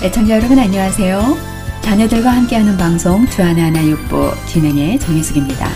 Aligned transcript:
애청자 0.00 0.36
여러분 0.36 0.56
안녕하세요. 0.56 1.20
자녀들과 1.82 2.30
함께하는 2.30 2.76
방송 2.76 3.26
주안의 3.26 3.64
하나 3.64 3.84
육부 3.84 4.30
진행의 4.46 5.00
정혜숙입니다. 5.00 5.66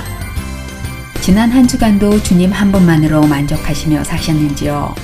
지난 1.21 1.51
한 1.51 1.67
주간도 1.67 2.23
주님 2.23 2.53
한 2.53 2.71
분만으로 2.71 3.27
만족하시며 3.27 4.05
사셨는지요? 4.05 4.95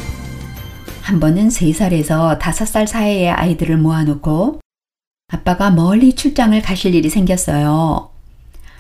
한 1.03 1.19
번은 1.19 1.49
3살에서 1.49 2.39
5살 2.39 2.87
사이의 2.87 3.31
아이들을 3.31 3.77
모아놓고 3.79 4.61
아빠가 5.33 5.73
멀리 5.73 6.15
출장을 6.15 6.63
가실 6.63 6.95
일이 6.95 7.11
생겼어요. 7.11 8.11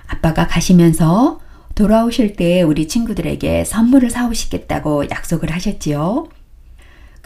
아빠가 0.06 0.46
가시면서 0.46 1.40
돌아오실 1.74 2.36
때 2.36 2.62
우리 2.62 2.86
친구들에게 2.86 3.64
선물을 3.64 4.08
사오시겠다고 4.10 5.10
약속을 5.10 5.50
하셨지요. 5.50 6.28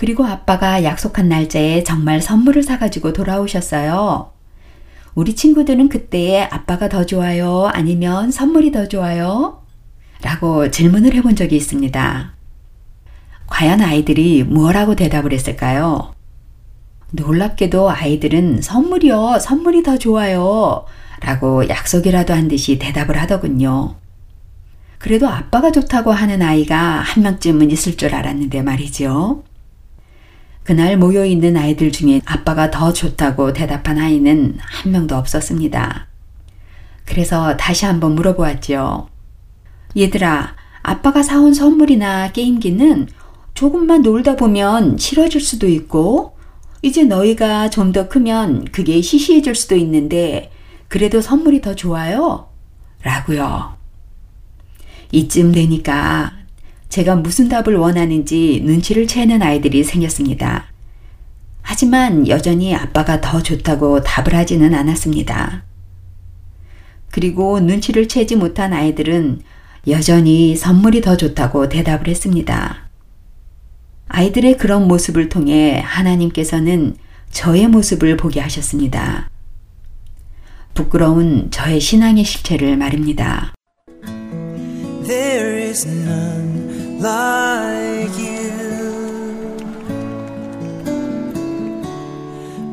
그리고 0.03 0.27
아빠가 0.27 0.83
약속한 0.83 1.29
날짜에 1.29 1.85
정말 1.85 2.21
선물을 2.21 2.65
사가지고 2.65 3.13
돌아오셨어요. 3.13 4.33
우리 5.15 5.37
친구들은 5.37 5.89
그때에 5.89 6.43
아빠가 6.43 6.89
더 6.89 7.07
좋아요? 7.07 7.71
아니면 7.73 8.33
선물이 8.33 8.73
더 8.73 8.89
좋아요? 8.89 9.63
라고 10.21 10.73
질문을 10.73 11.15
해본 11.15 11.37
적이 11.37 11.55
있습니다. 11.55 12.33
과연 13.47 13.81
아이들이 13.81 14.43
뭐라고 14.43 14.97
대답을 14.97 15.33
했을까요? 15.33 16.13
놀랍게도 17.13 17.89
아이들은 17.89 18.61
선물이요, 18.61 19.39
선물이 19.39 19.85
더 19.85 19.99
좋아요. 19.99 20.85
라고 21.21 21.69
약속이라도 21.69 22.35
한 22.35 22.49
듯이 22.49 22.77
대답을 22.81 23.21
하더군요. 23.21 23.95
그래도 24.99 25.29
아빠가 25.29 25.71
좋다고 25.71 26.11
하는 26.11 26.43
아이가 26.43 26.77
한 26.77 27.23
명쯤은 27.23 27.71
있을 27.71 27.97
줄 27.97 28.17
알았는데 28.17 28.63
말이죠. 28.63 29.45
그날 30.65 30.97
모여 30.97 31.25
있는 31.25 31.57
아이들 31.57 31.91
중에 31.91 32.21
아빠가 32.25 32.71
더 32.71 32.93
좋다고 32.93 33.53
대답한 33.53 33.99
아이는 33.99 34.57
한 34.61 34.93
명도 34.93 35.17
없었습니다. 35.17 36.07
그래서 37.05 37.57
다시 37.57 37.85
한번 37.85 38.15
물어보았죠. 38.15 39.09
얘들아, 39.97 40.55
아빠가 40.83 41.23
사온 41.23 41.53
선물이나 41.53 42.33
게임기는 42.33 43.09
조금만 43.55 44.03
놀다 44.03 44.37
보면 44.37 44.99
싫어질 44.99 45.41
수도 45.41 45.69
있고, 45.69 46.37
이제 46.81 47.05
너희가 47.05 47.71
좀 47.71 47.93
더 47.93 48.09
크면 48.09 48.67
그게 48.73 49.01
시시해질 49.03 49.55
수도 49.55 49.77
있는데, 49.77 50.51
그래도 50.89 51.21
선물이 51.21 51.61
더 51.61 51.75
좋아요? 51.75 52.49
라고요. 53.03 53.77
이쯤 55.11 55.53
되니까 55.53 56.33
제가 56.93 57.17
무슨 57.17 57.49
답을 57.49 57.75
원하는지 57.77 58.61
눈치를 58.67 59.07
채는 59.07 59.41
아이들이 59.41 59.83
생겼습니다. 59.83 60.67
하지만 61.63 62.29
여전히 62.29 62.75
아빠가 62.75 63.23
더 63.23 63.43
좋다고 63.43 64.03
답을 64.03 64.35
하지는 64.35 64.75
않았습니다. 64.75 65.65
그리고 67.11 67.61
눈치를 67.61 68.09
채지 68.09 68.37
못한 68.37 68.75
아이들은 68.75 69.41
여전히 69.89 70.55
선물이 70.55 71.01
더 71.01 71.17
좋다고 71.17 71.71
대답을 71.71 72.09
했습니다. 72.09 72.91
아이들의 74.09 74.59
그런 74.59 74.87
모습을 74.87 75.31
통해 75.31 75.81
하나님께서는 75.83 76.97
저의 77.31 77.69
모습을 77.69 78.19
보게 78.19 78.39
하셨습니다. 78.41 79.31
부끄러운 80.75 81.51
저의 81.51 81.81
신앙의 81.81 82.25
실체를 82.25 82.77
말입니다. 82.77 83.55
Like 87.03 88.17
you. 88.17 88.53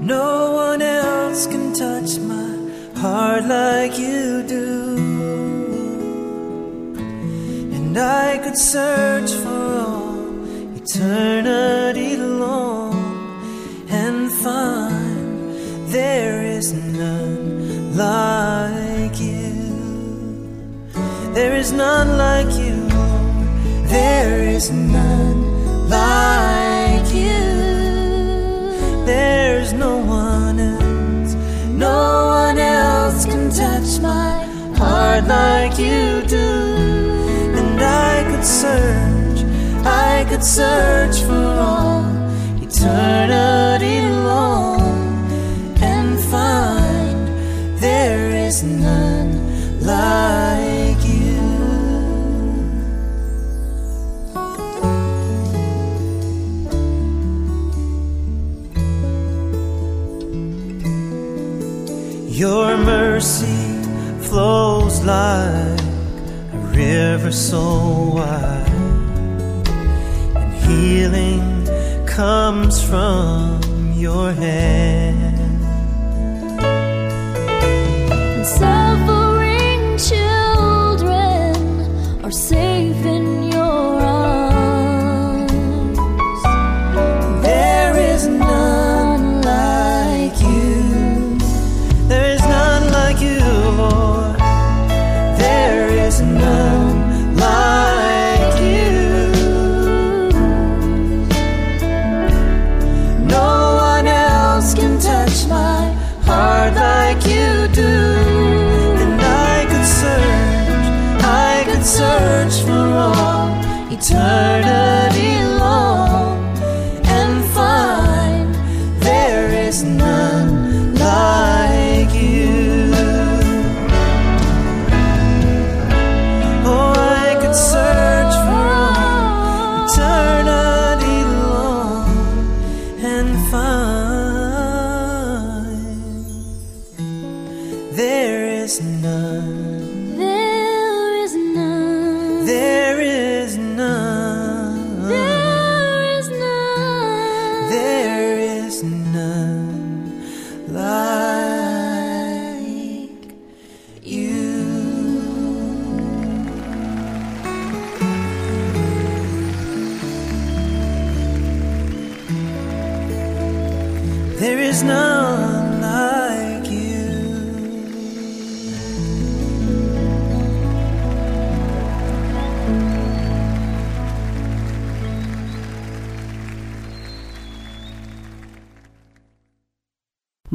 No 0.03 0.51
one 0.51 0.83
else 0.83 1.47
can 1.47 1.73
touch 1.73 2.19
my 2.19 2.99
heart 3.01 3.45
like 3.45 3.97
you 3.97 4.43
do. 4.43 4.97
And 7.73 7.97
I 7.97 8.37
could 8.37 8.55
search 8.55 9.31
for 9.31 9.79
all 9.87 10.77
eternity 10.77 12.15
long 12.17 12.93
and 13.89 14.31
find 14.31 15.87
there 15.87 16.43
is 16.43 16.71
none 16.71 17.97
like 17.97 19.19
you. 19.19 20.93
There 21.33 21.55
is 21.55 21.71
none 21.71 22.15
like 22.15 22.53
you. 22.59 22.88
There 23.89 24.43
is 24.43 24.69
none 24.69 25.89
like 25.89 27.11
you. 27.11 27.41
There's 29.03 29.73
no 29.73 29.97
one 29.97 30.59
else. 30.59 31.33
No 31.65 32.27
one 32.27 32.59
else 32.59 33.25
can 33.25 33.49
touch 33.49 33.99
my 33.99 34.43
heart 34.77 35.25
like 35.25 35.79
you 35.79 36.21
do. 36.27 36.49
And 37.57 37.81
I 37.81 38.25
could 38.29 38.45
search, 38.45 39.39
I 39.83 40.23
could 40.29 40.43
search 40.43 41.21
for 41.21 41.47
all 41.69 42.05
eternity 42.61 44.01
long 44.01 45.25
and 45.81 46.19
find 46.33 47.27
there 47.79 48.29
is 48.29 48.61
none 48.61 49.33
like 49.81 50.58
mercy 63.19 63.83
flows 64.29 65.03
like 65.03 65.81
a 66.53 66.57
river 66.71 67.33
so 67.33 68.13
wide, 68.15 68.71
and 70.37 70.53
healing 70.63 71.67
comes 72.07 72.81
from 72.81 73.59
your 73.93 74.31
hand. 74.31 75.61
And 78.37 78.45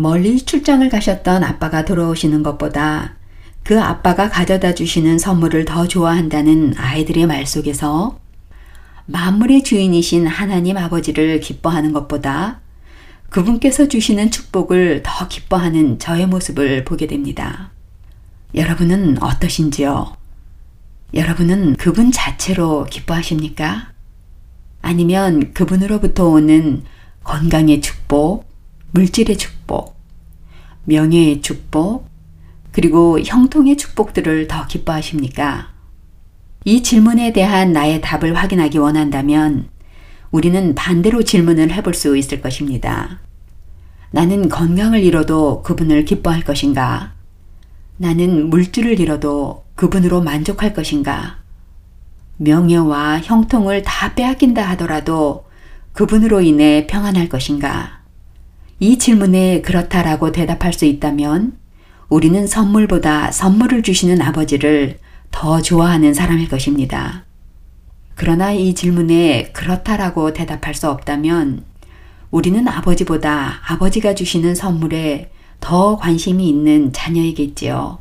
멀리 0.05 0.37
출장을 0.37 0.87
가셨던 0.91 1.43
아빠가 1.45 1.87
돌아오시는 1.87 2.43
것보다 2.43 3.15
그 3.63 3.81
아빠가 3.81 4.29
가져다 4.29 4.75
주시는 4.75 5.19
선물을 5.19 5.65
더 5.65 5.89
좋아한다는 5.89 6.75
아이들의 6.77 7.27
말 7.27 7.47
속에서 7.47 8.19
만물의 9.07 9.65
주인이신 9.65 10.27
하나님 10.27 10.77
아버지를 10.77 11.41
기뻐하는 11.41 11.95
것보다 11.95 12.61
그분께서 13.31 13.89
주시는 13.89 14.31
축복을 14.31 15.01
더 15.03 15.27
기뻐하는 15.27 15.99
저의 15.99 16.27
모습을 16.27 16.85
보게 16.85 17.07
됩니다. 17.07 17.71
여러분은 18.55 19.23
어떠신지요? 19.23 20.19
여러분은 21.15 21.77
그분 21.77 22.13
자체로 22.13 22.85
기뻐하십니까? 22.91 23.93
아니면 24.83 25.55
그분으로부터 25.55 26.29
오는 26.29 26.83
건강의 27.23 27.81
축복, 27.81 28.45
물질의 28.91 29.39
축복, 29.39 29.94
명예의 30.85 31.43
축복, 31.43 32.09
그리고 32.73 33.21
형통의 33.21 33.77
축복들을 33.77 34.49
더 34.49 34.67
기뻐하십니까? 34.67 35.69
이 36.65 36.83
질문에 36.83 37.33
대한 37.33 37.73
나의 37.73 38.01
답을 38.01 38.35
확인하기 38.35 38.79
원한다면 38.79 39.69
우리는 40.31 40.75
반대로 40.75 41.23
질문을 41.23 41.73
해볼 41.73 41.95
수 41.95 42.17
있을 42.17 42.41
것입니다. 42.41 43.21
나는 44.11 44.49
건강을 44.49 45.03
잃어도 45.03 45.63
그분을 45.63 46.05
기뻐할 46.05 46.43
것인가? 46.43 47.13
나는 47.97 48.51
물질을 48.51 48.99
잃어도 48.99 49.65
그분으로 49.75 50.23
만족할 50.23 50.73
것인가? 50.73 51.39
명예와 52.39 53.21
형통을 53.21 53.83
다 53.83 54.15
빼앗긴다 54.15 54.63
하더라도 54.71 55.45
그분으로 55.93 56.41
인해 56.41 56.87
평안할 56.89 57.29
것인가? 57.29 58.04
이 58.85 58.99
질문에 58.99 59.63
그렇다라고 59.63 60.31
대답할 60.31 60.75
수 60.75 60.85
있다면 60.85 61.57
우리는 62.11 62.47
선물보다 62.47 63.33
선물을 63.33 63.83
주시는 63.83 64.21
아버지를 64.21 64.99
더 65.31 65.63
좋아하는 65.63 66.13
사람일 66.13 66.51
것입니다. 66.51 67.25
그러나 68.15 68.53
이 68.53 68.75
질문에 68.75 69.53
그렇다라고 69.55 70.35
대답할 70.35 70.75
수 70.75 70.91
없다면 70.91 71.65
우리는 72.31 72.69
아버지보다 72.69 73.63
아버지가 73.69 74.15
주시는 74.15 74.55
선물에 74.55 75.31
더 75.61 75.97
관심이 75.97 76.47
있는 76.47 76.93
자녀이겠지요. 76.93 78.01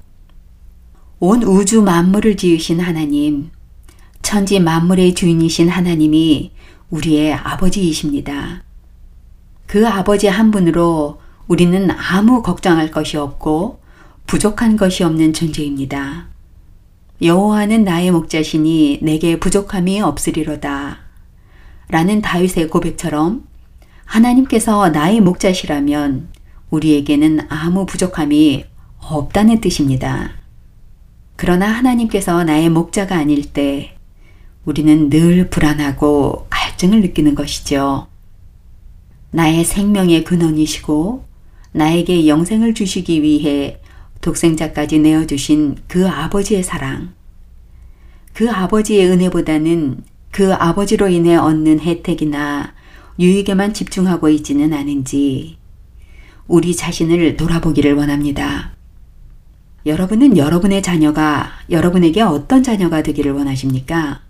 온 1.21 1.43
우주 1.43 1.81
만물을 1.81 2.35
지으신 2.35 2.81
하나님, 2.81 3.51
천지 4.21 4.59
만물의 4.59 5.13
주인이신 5.13 5.69
하나님이 5.69 6.51
우리의 6.89 7.35
아버지이십니다. 7.35 8.62
그 9.67 9.87
아버지 9.87 10.27
한 10.27 10.51
분으로 10.51 11.19
우리는 11.47 11.89
아무 11.91 12.41
걱정할 12.41 12.91
것이 12.91 13.17
없고 13.17 13.79
부족한 14.27 14.77
것이 14.77 15.03
없는 15.03 15.33
존재입니다. 15.33 16.27
여호와는 17.21 17.83
나의 17.83 18.11
목자시니 18.11 18.99
내게 19.01 19.39
부족함이 19.39 20.01
없으리로다. 20.01 20.99
라는 21.89 22.21
다윗의 22.21 22.69
고백처럼 22.69 23.43
하나님께서 24.05 24.89
나의 24.89 25.21
목자시라면 25.21 26.29
우리에게는 26.69 27.47
아무 27.49 27.85
부족함이 27.85 28.65
없다는 28.99 29.61
뜻입니다. 29.61 30.31
그러나 31.35 31.67
하나님께서 31.67 32.43
나의 32.43 32.69
목자가 32.69 33.17
아닐 33.17 33.51
때 33.53 33.95
우리는 34.65 35.09
늘 35.09 35.49
불안하고 35.49 36.47
갈증을 36.49 37.01
느끼는 37.01 37.35
것이죠. 37.35 38.07
나의 39.35 39.65
생명의 39.65 40.23
근원이시고 40.23 41.25
나에게 41.71 42.27
영생을 42.27 42.75
주시기 42.75 43.23
위해 43.23 43.79
독생자까지 44.21 44.99
내어주신 44.99 45.77
그 45.87 46.07
아버지의 46.07 46.61
사랑. 46.61 47.13
그 48.33 48.51
아버지의 48.51 49.09
은혜보다는 49.09 50.03
그 50.29 50.53
아버지로 50.53 51.07
인해 51.07 51.35
얻는 51.35 51.79
혜택이나 51.79 52.75
유익에만 53.19 53.73
집중하고 53.73 54.29
있지는 54.29 54.71
않은지 54.71 55.57
우리 56.47 56.75
자신을 56.75 57.35
돌아보기를 57.35 57.95
원합니다. 57.95 58.73
여러분은 59.87 60.37
여러분의 60.37 60.83
자녀가 60.83 61.53
여러분에게 61.71 62.21
어떤 62.21 62.61
자녀가 62.61 63.01
되기를 63.01 63.31
원하십니까? 63.31 64.21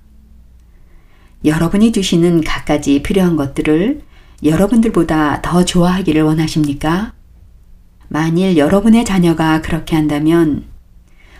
여러분이 1.43 1.91
주시는 1.91 2.41
갖가지 2.41 3.03
필요한 3.03 3.35
것들을 3.35 4.01
여러분들보다 4.43 5.41
더 5.41 5.63
좋아하기를 5.63 6.21
원하십니까? 6.23 7.13
만일 8.09 8.57
여러분의 8.57 9.05
자녀가 9.05 9.61
그렇게 9.61 9.95
한다면 9.95 10.65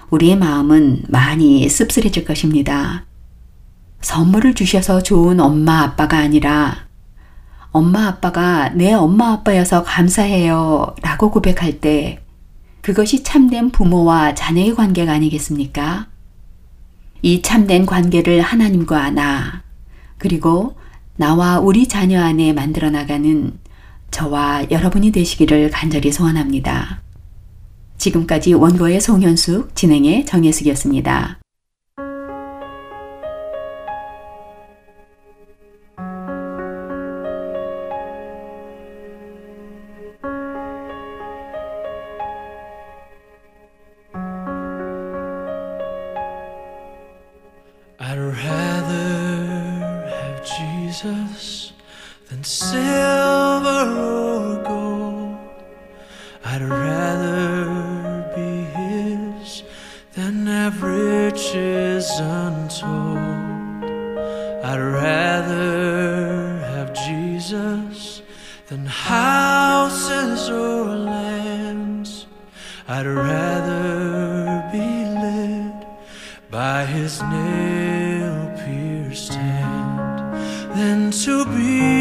우리의 0.10 0.38
마음은 0.38 1.04
많이 1.10 1.68
씁쓸해질 1.68 2.26
것입니다. 2.26 3.06
선물을 4.02 4.54
주셔서 4.54 5.02
좋은 5.04 5.40
엄마 5.40 5.82
아빠가 5.82 6.18
아니라 6.18 6.88
엄마 7.72 8.08
아빠가 8.08 8.70
내 8.70 8.94
엄마 8.94 9.32
아빠여서 9.32 9.84
감사해요 9.84 10.96
라고 11.02 11.32
고백할 11.32 11.80
때 11.80 12.24
그것이 12.82 13.24
참된 13.24 13.72
부모와 13.72 14.36
자녀의 14.36 14.76
관계가 14.76 15.12
아니겠습니까? 15.14 16.08
이 17.22 17.42
참된 17.42 17.86
관계를 17.86 18.42
하나님과 18.42 19.12
나, 19.12 19.64
그리고 20.18 20.76
나와 21.16 21.60
우리 21.60 21.88
자녀 21.88 22.22
안에 22.22 22.54
만들어 22.54 22.90
나가는 22.90 23.54
저와 24.10 24.66
여러분이 24.72 25.12
되시기를 25.12 25.70
간절히 25.70 26.12
소원합니다. 26.12 27.02
지금까지 27.98 28.54
원고의 28.54 29.00
송현숙, 29.00 29.76
진행의 29.76 30.26
정혜숙이었습니다. 30.26 31.43
Hand 79.14 80.34
than 80.76 81.12
to 81.12 81.46
be 81.46 81.93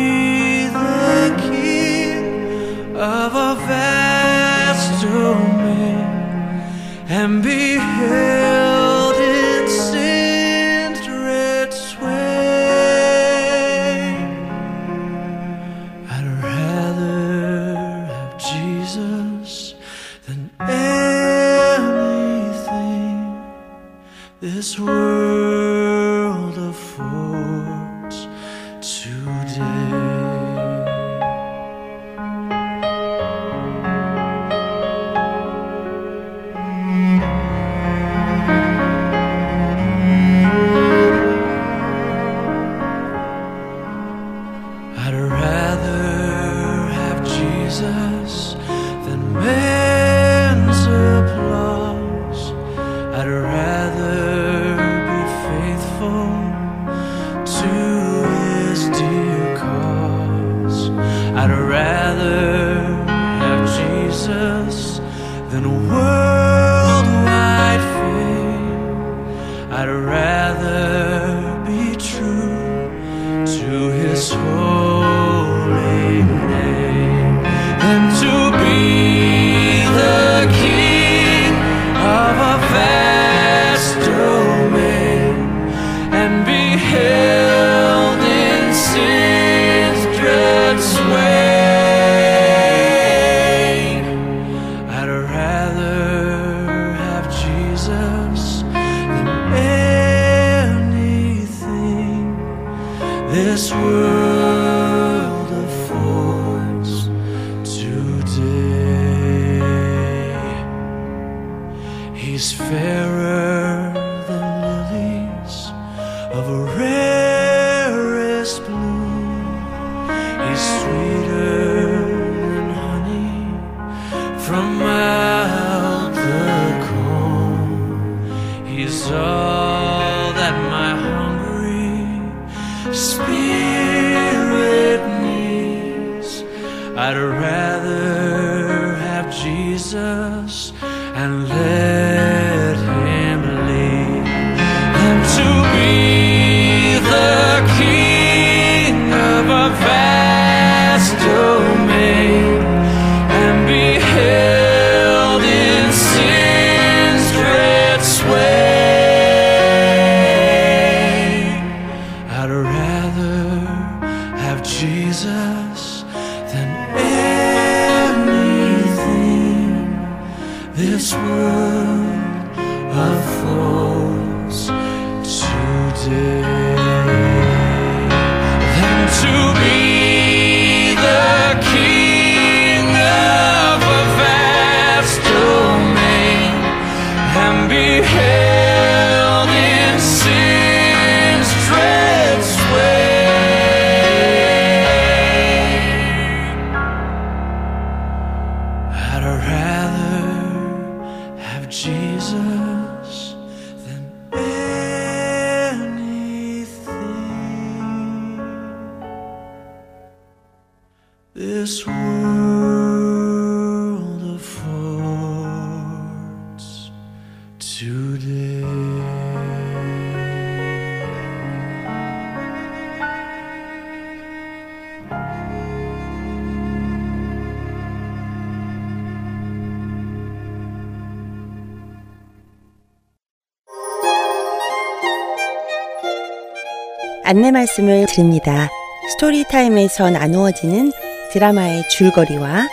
안내 237.33 237.51
말씀을 237.51 238.05
드립니다. 238.05 238.69
스토리타임에서 239.09 240.11
나누어지는 240.11 240.93
드라마의 241.31 241.89
줄거리와 241.89 242.69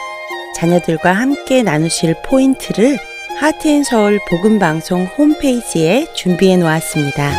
자녀들과 0.53 1.13
함께 1.13 1.63
나누실 1.63 2.15
포인트를 2.25 2.97
하트앤서울 3.39 4.19
복음방송 4.27 5.05
홈페이지에 5.17 6.07
준비해 6.13 6.57
놓았습니다. 6.57 7.31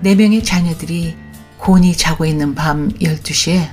네 0.00 0.14
명의 0.14 0.42
자녀들이 0.42 1.14
곤히 1.58 1.94
자고 1.94 2.24
있는 2.24 2.54
밤 2.54 2.88
12시에 2.88 3.68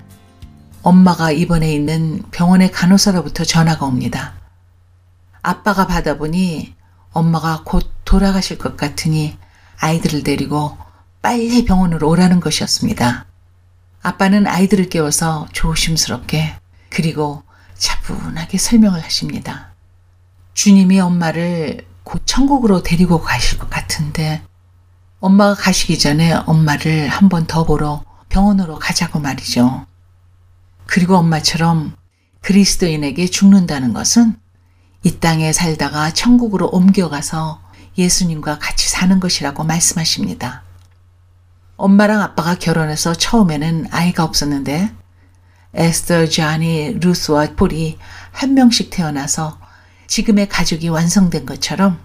엄마가 0.81 1.31
입원해 1.31 1.73
있는 1.73 2.21
병원의 2.31 2.69
간호사로부터 2.73 3.45
전화가 3.45 3.85
옵니다. 3.85 4.33
아빠가 5.41 5.87
받아보니 5.87 6.75
엄마가 7.13 7.61
곧 7.63 7.89
돌아가실 8.03 8.57
것 8.57 8.75
같으니 8.75 9.37
아이들을 9.79 10.23
데리고 10.23 10.77
빨리 11.21 11.65
병원으로 11.65 12.09
오라는 12.09 12.39
것이었습니다. 12.39 13.25
아빠는 14.01 14.47
아이들을 14.47 14.89
깨워서 14.89 15.47
조심스럽게 15.53 16.55
그리고 16.89 17.43
차분하게 17.75 18.57
설명을 18.57 19.01
하십니다. 19.03 19.73
주님이 20.53 20.99
엄마를 20.99 21.85
곧 22.03 22.21
천국으로 22.25 22.83
데리고 22.83 23.21
가실 23.21 23.57
것 23.57 23.69
같은데 23.69 24.41
엄마가 25.19 25.55
가시기 25.55 25.97
전에 25.97 26.33
엄마를 26.33 27.07
한 27.07 27.29
번 27.29 27.47
더 27.47 27.63
보러 27.65 28.03
병원으로 28.29 28.77
가자고 28.79 29.19
말이죠. 29.19 29.85
그리고 30.85 31.15
엄마처럼 31.17 31.95
그리스도인에게 32.41 33.27
죽는다는 33.27 33.93
것은 33.93 34.37
이 35.03 35.19
땅에 35.19 35.53
살다가 35.53 36.11
천국으로 36.11 36.67
옮겨가서 36.69 37.61
예수님과 37.97 38.59
같이 38.59 38.89
사는 38.89 39.19
것이라고 39.19 39.63
말씀하십니다. 39.63 40.63
엄마랑 41.77 42.21
아빠가 42.21 42.55
결혼해서 42.55 43.13
처음에는 43.13 43.87
아이가 43.91 44.23
없었는데 44.23 44.91
에스터, 45.73 46.27
자니, 46.27 46.93
루스와 46.99 47.55
폴이 47.55 47.97
한 48.31 48.53
명씩 48.53 48.91
태어나서 48.91 49.59
지금의 50.07 50.47
가족이 50.47 50.89
완성된 50.89 51.45
것처럼 51.45 51.99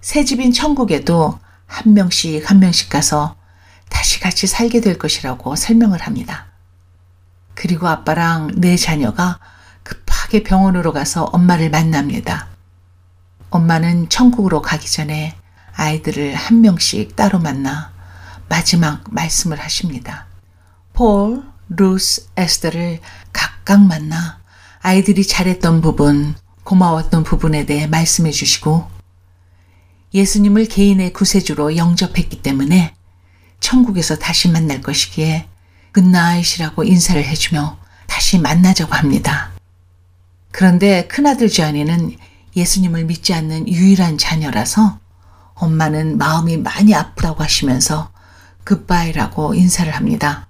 새 0.00 0.24
집인 0.24 0.52
천국에도 0.52 1.38
한 1.66 1.94
명씩 1.94 2.50
한 2.50 2.58
명씩 2.58 2.90
가서 2.90 3.36
다시 3.88 4.20
같이 4.20 4.46
살게 4.46 4.80
될 4.80 4.98
것이라고 4.98 5.56
설명을 5.56 6.00
합니다. 6.00 6.46
그리고 7.54 7.88
아빠랑 7.88 8.52
내 8.56 8.76
자녀가 8.76 9.38
급하게 9.82 10.42
병원으로 10.42 10.92
가서 10.92 11.24
엄마를 11.24 11.70
만납니다. 11.70 12.49
엄마는 13.50 14.08
천국으로 14.08 14.62
가기 14.62 14.90
전에 14.90 15.34
아이들을 15.74 16.34
한 16.34 16.60
명씩 16.60 17.16
따로 17.16 17.38
만나 17.38 17.92
마지막 18.48 19.04
말씀을 19.12 19.60
하십니다. 19.60 20.26
폴, 20.92 21.42
루스, 21.68 22.28
에스더를 22.36 23.00
각각 23.32 23.80
만나 23.80 24.40
아이들이 24.80 25.26
잘했던 25.26 25.80
부분, 25.80 26.34
고마웠던 26.64 27.24
부분에 27.24 27.66
대해 27.66 27.86
말씀해 27.86 28.30
주시고 28.30 28.88
예수님을 30.14 30.66
개인의 30.66 31.12
구세주로 31.12 31.76
영접했기 31.76 32.42
때문에 32.42 32.94
천국에서 33.60 34.16
다시 34.16 34.48
만날 34.48 34.80
것이기에 34.80 35.46
good 35.92 36.18
night이라고 36.18 36.84
인사를 36.84 37.22
해주며 37.22 37.78
다시 38.06 38.38
만나자고 38.38 38.94
합니다. 38.94 39.50
그런데 40.50 41.06
큰아들 41.06 41.48
주한이는 41.48 42.16
예수님을 42.56 43.04
믿지 43.04 43.34
않는 43.34 43.68
유일한 43.68 44.18
자녀라서 44.18 44.98
엄마는 45.54 46.18
마음이 46.18 46.56
많이 46.58 46.94
아프다고 46.94 47.42
하시면서 47.42 48.10
goodbye라고 48.64 49.54
인사를 49.54 49.94
합니다. 49.94 50.48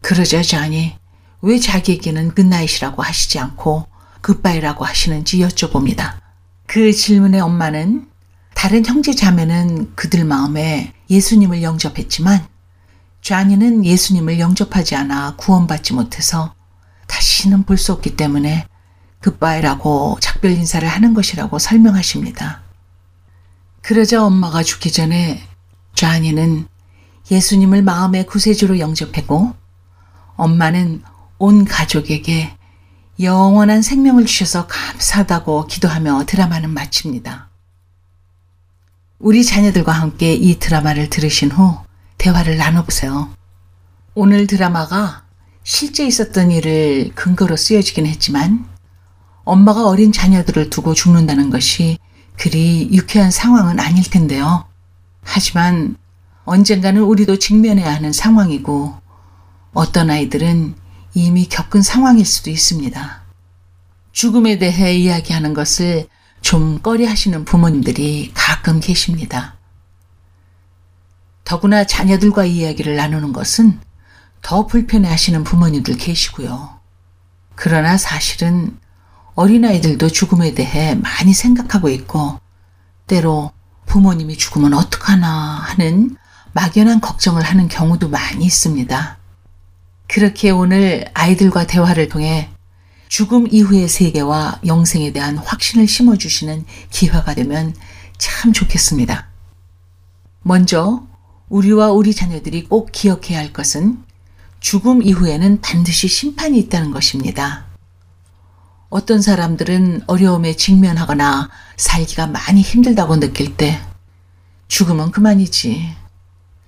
그러자 0.00 0.42
주한이 0.42 0.96
왜 1.40 1.58
자기에게는 1.58 2.34
good 2.34 2.53
night이라고 2.53 3.02
하시지 3.02 3.38
않고 3.38 3.86
goodbye라고 4.22 4.84
하시는지 4.84 5.38
여쭤봅니다. 5.38 6.18
그 6.66 6.92
질문에 6.92 7.40
엄마는 7.40 8.08
다른 8.54 8.84
형제 8.84 9.14
자매는 9.14 9.94
그들 9.94 10.24
마음에 10.24 10.92
예수님을 11.08 11.62
영접했지만 11.62 12.46
쟈니는 13.22 13.84
예수님을 13.84 14.38
영접하지 14.40 14.96
않아 14.96 15.36
구원받지 15.36 15.94
못해서 15.94 16.54
다시는 17.06 17.64
볼 17.64 17.78
수 17.78 17.92
없기 17.92 18.16
때문에 18.16 18.66
굿바이라고 19.22 20.18
작별 20.20 20.52
인사를 20.52 20.86
하는 20.86 21.14
것이라고 21.14 21.58
설명하십니다. 21.58 22.62
그러자 23.82 24.24
엄마가 24.24 24.62
죽기 24.62 24.92
전에 24.92 25.42
쟈니는 25.94 26.66
예수님을 27.30 27.82
마음의 27.82 28.26
구세주로 28.26 28.78
영접했고 28.78 29.54
엄마는 30.36 31.02
온 31.38 31.64
가족에게 31.64 32.56
영원한 33.20 33.82
생명을 33.82 34.26
주셔서 34.26 34.66
감사하다고 34.68 35.66
기도하며 35.66 36.24
드라마는 36.26 36.70
마칩니다. 36.70 37.48
우리 39.18 39.44
자녀들과 39.44 39.90
함께 39.90 40.32
이 40.34 40.60
드라마를 40.60 41.10
들으신 41.10 41.50
후 41.50 41.76
대화를 42.18 42.56
나눠보세요. 42.56 43.30
오늘 44.14 44.46
드라마가 44.46 45.24
실제 45.64 46.06
있었던 46.06 46.52
일을 46.52 47.10
근거로 47.14 47.56
쓰여지긴 47.56 48.06
했지만 48.06 48.64
엄마가 49.48 49.86
어린 49.86 50.12
자녀들을 50.12 50.68
두고 50.68 50.92
죽는다는 50.92 51.48
것이 51.48 51.98
그리 52.36 52.90
유쾌한 52.92 53.30
상황은 53.30 53.80
아닐 53.80 54.08
텐데요. 54.08 54.68
하지만 55.22 55.96
언젠가는 56.44 57.00
우리도 57.00 57.38
직면해야 57.38 57.94
하는 57.94 58.12
상황이고 58.12 58.94
어떤 59.72 60.10
아이들은 60.10 60.74
이미 61.14 61.46
겪은 61.46 61.80
상황일 61.80 62.26
수도 62.26 62.50
있습니다. 62.50 63.22
죽음에 64.12 64.58
대해 64.58 64.94
이야기하는 64.94 65.54
것을 65.54 66.08
좀 66.42 66.80
꺼려 66.80 67.08
하시는 67.08 67.44
부모님들이 67.46 68.32
가끔 68.34 68.80
계십니다. 68.80 69.56
더구나 71.44 71.84
자녀들과 71.84 72.44
이야기를 72.44 72.96
나누는 72.96 73.32
것은 73.32 73.80
더 74.42 74.66
불편해 74.66 75.08
하시는 75.08 75.42
부모님들 75.42 75.96
계시고요. 75.96 76.78
그러나 77.54 77.96
사실은 77.96 78.78
어린아이들도 79.38 80.08
죽음에 80.08 80.52
대해 80.52 80.96
많이 80.96 81.32
생각하고 81.32 81.88
있고, 81.90 82.40
때로 83.06 83.52
부모님이 83.86 84.36
죽으면 84.36 84.74
어떡하나 84.74 85.28
하는 85.28 86.16
막연한 86.54 87.00
걱정을 87.00 87.42
하는 87.42 87.68
경우도 87.68 88.08
많이 88.08 88.44
있습니다. 88.44 89.16
그렇게 90.08 90.50
오늘 90.50 91.08
아이들과 91.14 91.68
대화를 91.68 92.08
통해 92.08 92.50
죽음 93.06 93.46
이후의 93.48 93.86
세계와 93.86 94.62
영생에 94.66 95.12
대한 95.12 95.38
확신을 95.38 95.86
심어주시는 95.86 96.64
기회가 96.90 97.36
되면 97.36 97.76
참 98.18 98.52
좋겠습니다. 98.52 99.28
먼저 100.42 101.06
우리와 101.48 101.92
우리 101.92 102.12
자녀들이 102.12 102.64
꼭 102.64 102.90
기억해야 102.90 103.38
할 103.38 103.52
것은 103.52 104.02
죽음 104.58 105.00
이후에는 105.00 105.60
반드시 105.60 106.08
심판이 106.08 106.58
있다는 106.58 106.90
것입니다. 106.90 107.67
어떤 108.90 109.20
사람들은 109.20 110.02
어려움에 110.06 110.54
직면하거나 110.56 111.50
살기가 111.76 112.26
많이 112.26 112.62
힘들다고 112.62 113.20
느낄 113.20 113.56
때 113.56 113.80
죽으면 114.68 115.10
그만이지. 115.10 115.94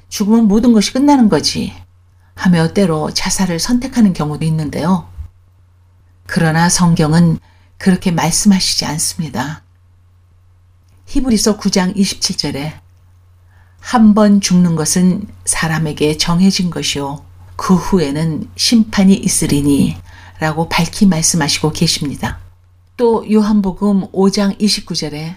죽으면 0.08 0.46
모든 0.48 0.72
것이 0.72 0.92
끝나는 0.92 1.28
거지. 1.28 1.72
하며 2.34 2.72
때로 2.72 3.12
자살을 3.12 3.58
선택하는 3.58 4.12
경우도 4.12 4.44
있는데요. 4.46 5.08
그러나 6.26 6.68
성경은 6.68 7.38
그렇게 7.78 8.10
말씀하시지 8.10 8.84
않습니다. 8.86 9.62
히브리서 11.06 11.58
9장 11.58 11.96
27절에 11.96 12.80
한 13.80 14.14
번 14.14 14.40
죽는 14.40 14.76
것은 14.76 15.26
사람에게 15.46 16.18
정해진 16.18 16.70
것이요. 16.70 17.24
그 17.56 17.74
후에는 17.74 18.48
심판이 18.56 19.14
있으리니 19.14 19.96
라고 20.40 20.68
밝히 20.68 21.06
말씀하시고 21.06 21.70
계십니다. 21.72 22.40
또 22.96 23.24
요한복음 23.30 24.10
5장 24.10 24.58
29절에 24.58 25.36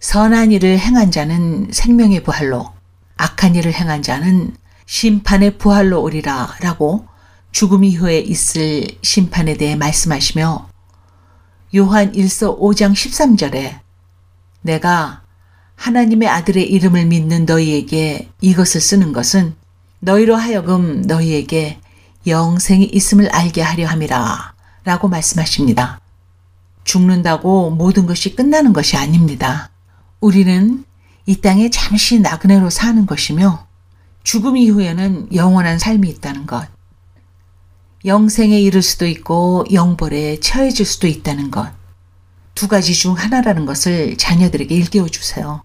선한 0.00 0.52
일을 0.52 0.78
행한 0.78 1.10
자는 1.10 1.68
생명의 1.72 2.22
부활로 2.22 2.70
악한 3.16 3.54
일을 3.56 3.72
행한 3.72 4.02
자는 4.02 4.54
심판의 4.84 5.58
부활로 5.58 6.02
오리라 6.02 6.54
라고 6.60 7.06
죽음 7.50 7.82
이후에 7.82 8.18
있을 8.18 8.86
심판에 9.02 9.56
대해 9.56 9.74
말씀하시며 9.74 10.68
요한 11.76 12.12
1서 12.12 12.58
5장 12.58 12.92
13절에 12.92 13.80
내가 14.60 15.22
하나님의 15.76 16.28
아들의 16.28 16.70
이름을 16.70 17.06
믿는 17.06 17.46
너희에게 17.46 18.30
이것을 18.40 18.80
쓰는 18.80 19.12
것은 19.12 19.54
너희로 20.00 20.36
하여금 20.36 21.02
너희에게 21.02 21.80
영생이 22.26 22.84
있음을 22.86 23.28
알게 23.30 23.62
하려 23.62 23.86
함이라 23.86 24.54
라고 24.84 25.08
말씀하십니다. 25.08 26.00
죽는다고 26.84 27.70
모든 27.70 28.06
것이 28.06 28.34
끝나는 28.34 28.72
것이 28.72 28.96
아닙니다. 28.96 29.70
우리는 30.20 30.84
이 31.26 31.40
땅에 31.40 31.70
잠시 31.70 32.20
나그네로 32.20 32.70
사는 32.70 33.06
것이며 33.06 33.66
죽음 34.22 34.56
이후에는 34.56 35.34
영원한 35.34 35.78
삶이 35.78 36.08
있다는 36.08 36.46
것. 36.46 36.68
영생에 38.04 38.60
이를 38.60 38.82
수도 38.82 39.06
있고 39.06 39.64
영벌에 39.72 40.38
처해질 40.40 40.86
수도 40.86 41.06
있다는 41.06 41.50
것. 41.50 41.72
두 42.54 42.68
가지 42.68 42.94
중 42.94 43.14
하나라는 43.14 43.66
것을 43.66 44.16
자녀들에게 44.16 44.74
일깨워 44.74 45.08
주세요. 45.08 45.62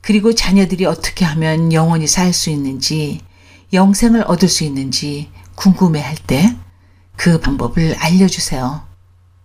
그리고 0.00 0.34
자녀들이 0.34 0.86
어떻게 0.86 1.24
하면 1.24 1.72
영원히 1.72 2.06
살 2.06 2.32
수 2.32 2.50
있는지, 2.50 3.20
영생을 3.72 4.24
얻을 4.26 4.48
수 4.48 4.64
있는지 4.64 5.30
궁금해 5.58 6.00
할 6.00 6.16
때 6.26 6.56
그 7.18 7.40
방법을 7.40 7.96
알려주세요. 7.98 8.82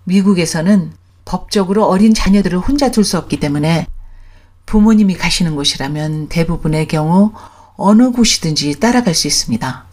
미국에서는 0.04 0.94
법적으로 1.26 1.88
어린 1.88 2.14
자녀들을 2.14 2.60
혼자 2.60 2.92
둘 2.92 3.04
수 3.04 3.18
없기 3.18 3.40
때문에 3.40 3.88
부모님이 4.68 5.16
가시는 5.16 5.56
곳이라면 5.56 6.30
대부분의 6.30 6.88
경우 6.88 7.34
어느 7.76 8.12
곳이든지 8.12 8.80
따라갈 8.80 9.16
수 9.16 9.26
있습니다. 9.28 9.86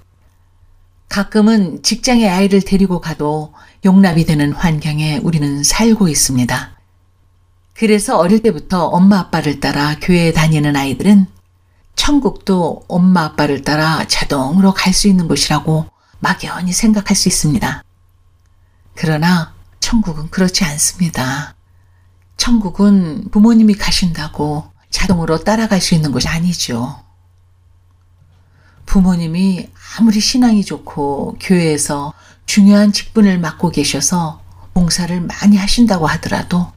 가끔은 1.09 1.83
직장에 1.83 2.28
아이를 2.28 2.61
데리고 2.61 3.00
가도 3.00 3.54
용납이 3.87 4.26
되는 4.26 4.52
환경에 4.52 5.18
우리는 5.22 5.64
살고 5.64 6.09
있습니다. 6.09 6.72
그래서 7.72 8.18
어릴 8.18 8.42
때부터 8.42 8.88
엄마 8.88 9.20
아빠를 9.20 9.61
따라 9.61 9.96
교회에 9.98 10.33
다니는 10.35 10.76
아이들은 10.76 11.26
천국도 11.96 12.85
엄마 12.88 13.24
아빠를 13.24 13.62
따라 13.62 14.04
자동으로 14.06 14.74
갈 14.74 14.92
수 14.92 15.09
있는 15.09 15.26
곳이라고 15.28 15.87
막연히 16.20 16.72
생각할 16.72 17.16
수 17.16 17.28
있습니다. 17.28 17.83
그러나 18.94 19.54
천국은 19.80 20.30
그렇지 20.30 20.64
않습니다. 20.64 21.54
천국은 22.37 23.30
부모님이 23.30 23.74
가신다고 23.74 24.70
자동으로 24.90 25.38
따라갈 25.38 25.80
수 25.80 25.94
있는 25.94 26.12
곳이 26.12 26.28
아니죠. 26.28 27.02
부모님이 28.87 29.70
아무리 29.98 30.20
신앙이 30.20 30.64
좋고 30.64 31.37
교회에서 31.40 32.12
중요한 32.46 32.92
직분을 32.92 33.38
맡고 33.38 33.70
계셔서 33.70 34.42
봉사를 34.74 35.20
많이 35.20 35.56
하신다고 35.56 36.06
하더라도 36.06 36.72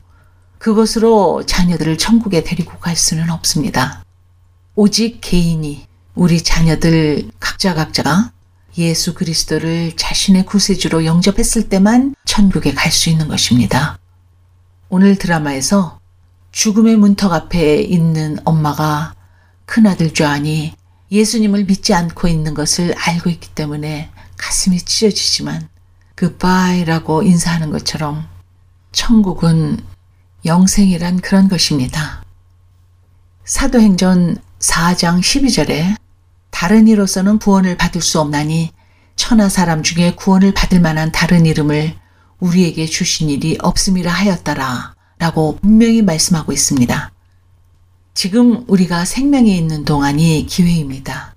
그것으로 0.59 1.45
자녀들을 1.45 1.97
천국에 1.97 2.43
데리고 2.43 2.77
갈 2.77 2.95
수는 2.95 3.29
없습니다. 3.29 4.03
오직 4.75 5.19
개인이 5.21 5.87
우리 6.15 6.43
자녀들 6.43 7.31
각자 7.39 7.73
각자가 7.73 8.31
예수 8.77 9.13
그리스도를 9.13 9.95
자신의 9.95 10.45
구세주로 10.45 11.05
영접했을 11.05 11.69
때만 11.69 12.15
천국에 12.25 12.73
갈 12.73 12.91
수 12.91 13.09
있는 13.09 13.27
것입니다. 13.27 13.97
오늘 14.89 15.15
드라마에서 15.15 15.99
죽음의 16.51 16.97
문턱 16.97 17.31
앞에 17.33 17.81
있는 17.81 18.37
엄마가 18.45 19.15
큰아들 19.65 20.13
조안이 20.13 20.73
예수님을 21.11 21.65
믿지 21.65 21.93
않고 21.93 22.27
있는 22.27 22.53
것을 22.53 22.93
알고 22.97 23.29
있기 23.29 23.49
때문에 23.49 24.09
가슴이 24.37 24.79
찢어지지만 24.79 25.67
굿바이라고 26.15 27.23
인사하는 27.23 27.71
것처럼 27.71 28.27
천국은 28.91 29.79
영생이란 30.45 31.21
그런 31.21 31.47
것입니다. 31.47 32.23
사도행전 33.45 34.37
4장 34.59 35.19
12절에 35.19 35.95
다른 36.53 36.87
이로서는 36.87 37.39
구원을 37.39 37.77
받을 37.77 37.99
수 37.99 38.21
없나니 38.21 38.71
천하 39.15 39.49
사람 39.49 39.81
중에 39.81 40.13
구원을 40.13 40.53
받을 40.53 40.79
만한 40.79 41.11
다른 41.11 41.47
이름을 41.47 41.95
우리에게 42.39 42.85
주신 42.85 43.29
일이 43.29 43.57
없음이라 43.59 44.11
하였더라 44.11 44.93
라고 45.17 45.57
분명히 45.59 46.03
말씀하고 46.03 46.53
있습니다. 46.53 47.11
지금 48.13 48.63
우리가 48.67 49.03
생명에 49.03 49.49
있는 49.49 49.83
동안이 49.83 50.45
기회입니다. 50.47 51.35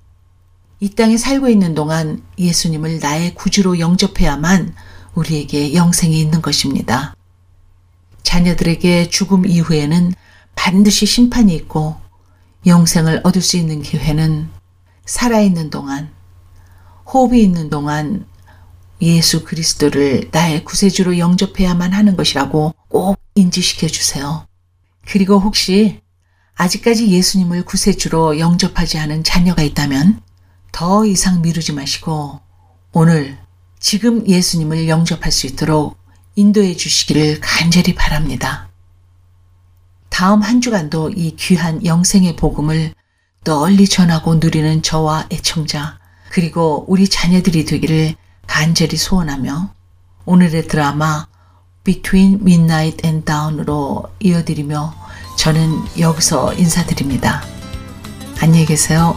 이 0.81 0.91
땅에 0.91 1.17
살고 1.17 1.49
있는 1.49 1.75
동안 1.75 2.23
예수님을 2.39 3.01
나의 3.01 3.35
구주로 3.35 3.79
영접해야만 3.79 4.75
우리에게 5.15 5.75
영생이 5.75 6.21
있는 6.21 6.43
것입니다. 6.43 7.17
자녀들에게 8.23 9.09
죽음 9.09 9.47
이후에는 9.47 10.13
반드시 10.55 11.07
심판이 11.07 11.55
있고 11.55 11.97
영생을 12.67 13.23
얻을 13.25 13.41
수 13.41 13.57
있는 13.57 13.81
기회는 13.81 14.56
살아있는 15.07 15.71
동안, 15.71 16.13
호흡이 17.07 17.43
있는 17.43 17.71
동안 17.71 18.27
예수 19.01 19.45
그리스도를 19.45 20.29
나의 20.33 20.65
구세주로 20.65 21.19
영접해야만 21.19 21.93
하는 21.93 22.17
것이라고 22.17 22.75
꼭 22.89 23.19
인지시켜 23.35 23.87
주세요. 23.87 24.47
그리고 25.07 25.39
혹시 25.39 26.01
아직까지 26.55 27.09
예수님을 27.09 27.65
구세주로 27.65 28.39
영접하지 28.39 28.99
않은 28.99 29.25
자녀가 29.25 29.63
있다면 29.63 30.23
더 30.73 31.05
이상 31.05 31.43
미루지 31.43 31.73
마시고 31.73 32.41
오늘 32.93 33.39
지금 33.79 34.27
예수님을 34.27 34.89
영접할 34.89 35.31
수 35.31 35.47
있도록 35.47 35.99
인도해 36.35 36.75
주시기를 36.75 37.41
간절히 37.41 37.95
바랍니다. 37.95 38.69
다음 40.09 40.41
한 40.41 40.61
주간도 40.61 41.11
이 41.11 41.37
귀한 41.37 41.85
영생의 41.85 42.37
복음을 42.37 42.95
널리 43.47 43.89
전하고 43.89 44.35
누리는 44.35 44.83
저와 44.83 45.27
애청자 45.31 46.01
그리고 46.31 46.85
우리 46.89 47.09
자녀들이 47.09 47.65
되기를 47.65 48.17
간절히 48.49 48.97
소원하며 48.97 49.71
오늘의 50.25 50.67
드라마 50.67 51.29
Between 51.85 52.41
Midnight 52.43 53.07
and 53.07 53.25
Dawn으로 53.25 54.11
이어드리며 54.19 54.93
저는 55.39 55.79
여기서 55.97 56.55
인사드립니다. 56.55 57.41
안녕히 58.41 58.67
계세요. 58.67 59.15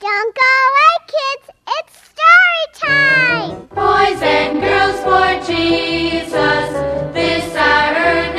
Don't 0.00 0.32
go 0.32 0.48
away, 0.70 0.94
kids. 1.06 1.52
It's 1.68 1.92
story 2.08 2.64
time. 2.80 3.68
Boys 3.74 4.22
and 4.22 4.60
girls 4.62 4.98
for 5.02 5.38
Jesus, 5.44 6.32
this 7.12 7.54
our 7.54 7.94
earnest 7.94 8.37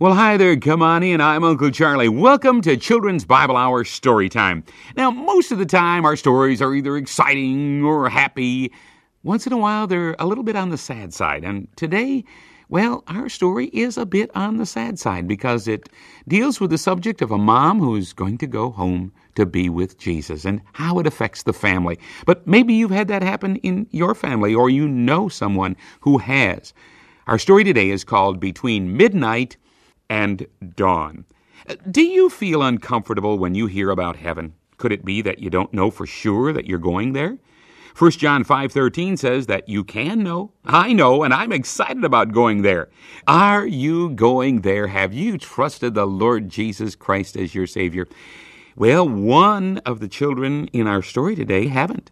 Well, 0.00 0.14
hi 0.14 0.38
there, 0.38 0.56
Kamani, 0.56 1.12
and 1.12 1.22
I'm 1.22 1.44
Uncle 1.44 1.70
Charlie. 1.70 2.08
Welcome 2.08 2.62
to 2.62 2.78
Children's 2.78 3.26
Bible 3.26 3.54
Hour 3.54 3.84
Story 3.84 4.30
Time. 4.30 4.64
Now, 4.96 5.10
most 5.10 5.52
of 5.52 5.58
the 5.58 5.66
time, 5.66 6.06
our 6.06 6.16
stories 6.16 6.62
are 6.62 6.74
either 6.74 6.96
exciting 6.96 7.84
or 7.84 8.08
happy. 8.08 8.72
Once 9.24 9.46
in 9.46 9.52
a 9.52 9.58
while, 9.58 9.86
they're 9.86 10.16
a 10.18 10.24
little 10.24 10.42
bit 10.42 10.56
on 10.56 10.70
the 10.70 10.78
sad 10.78 11.12
side. 11.12 11.44
And 11.44 11.68
today, 11.76 12.24
well, 12.70 13.04
our 13.08 13.28
story 13.28 13.66
is 13.74 13.98
a 13.98 14.06
bit 14.06 14.30
on 14.34 14.56
the 14.56 14.64
sad 14.64 14.98
side 14.98 15.28
because 15.28 15.68
it 15.68 15.90
deals 16.26 16.60
with 16.60 16.70
the 16.70 16.78
subject 16.78 17.20
of 17.20 17.30
a 17.30 17.36
mom 17.36 17.78
who's 17.78 18.14
going 18.14 18.38
to 18.38 18.46
go 18.46 18.70
home 18.70 19.12
to 19.34 19.44
be 19.44 19.68
with 19.68 19.98
Jesus 19.98 20.46
and 20.46 20.62
how 20.72 20.98
it 20.98 21.06
affects 21.06 21.42
the 21.42 21.52
family. 21.52 21.98
But 22.24 22.46
maybe 22.46 22.72
you've 22.72 22.90
had 22.90 23.08
that 23.08 23.22
happen 23.22 23.56
in 23.56 23.86
your 23.90 24.14
family 24.14 24.54
or 24.54 24.70
you 24.70 24.88
know 24.88 25.28
someone 25.28 25.76
who 26.00 26.16
has. 26.16 26.72
Our 27.26 27.38
story 27.38 27.64
today 27.64 27.90
is 27.90 28.02
called 28.02 28.40
Between 28.40 28.96
Midnight 28.96 29.58
and 30.10 30.46
dawn. 30.74 31.24
Do 31.90 32.02
you 32.02 32.28
feel 32.28 32.62
uncomfortable 32.62 33.38
when 33.38 33.54
you 33.54 33.66
hear 33.66 33.90
about 33.90 34.16
heaven? 34.16 34.54
Could 34.76 34.92
it 34.92 35.04
be 35.04 35.22
that 35.22 35.38
you 35.38 35.48
don't 35.48 35.72
know 35.72 35.90
for 35.90 36.06
sure 36.06 36.52
that 36.52 36.66
you're 36.66 36.78
going 36.78 37.12
there? 37.12 37.38
1 37.96 38.12
John 38.12 38.44
5:13 38.44 39.16
says 39.16 39.46
that 39.46 39.68
you 39.68 39.84
can 39.84 40.22
know. 40.22 40.52
I 40.64 40.92
know 40.92 41.22
and 41.22 41.34
I'm 41.34 41.52
excited 41.52 42.04
about 42.04 42.32
going 42.32 42.62
there. 42.62 42.88
Are 43.26 43.66
you 43.66 44.10
going 44.10 44.62
there? 44.62 44.88
Have 44.88 45.12
you 45.12 45.38
trusted 45.38 45.94
the 45.94 46.06
Lord 46.06 46.48
Jesus 46.48 46.94
Christ 46.94 47.36
as 47.36 47.54
your 47.54 47.66
savior? 47.66 48.06
Well, 48.76 49.08
one 49.08 49.78
of 49.84 50.00
the 50.00 50.08
children 50.08 50.68
in 50.72 50.86
our 50.86 51.02
story 51.02 51.36
today 51.36 51.66
haven't. 51.66 52.10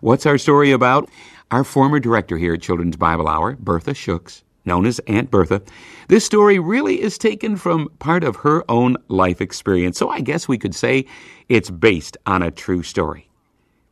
What's 0.00 0.26
our 0.26 0.38
story 0.38 0.72
about? 0.72 1.08
Our 1.50 1.64
former 1.64 2.00
director 2.00 2.36
here 2.36 2.54
at 2.54 2.62
Children's 2.62 2.96
Bible 2.96 3.28
Hour, 3.28 3.56
Bertha 3.58 3.94
Shooks, 3.94 4.42
known 4.66 4.86
as 4.86 4.98
Aunt 5.06 5.30
Bertha. 5.30 5.62
This 6.08 6.24
story 6.24 6.58
really 6.58 7.00
is 7.00 7.18
taken 7.18 7.56
from 7.56 7.88
part 7.98 8.24
of 8.24 8.36
her 8.36 8.64
own 8.70 8.96
life 9.08 9.40
experience, 9.40 9.98
so 9.98 10.10
I 10.10 10.20
guess 10.20 10.48
we 10.48 10.58
could 10.58 10.74
say 10.74 11.06
it's 11.48 11.70
based 11.70 12.16
on 12.26 12.42
a 12.42 12.50
true 12.50 12.82
story. 12.82 13.28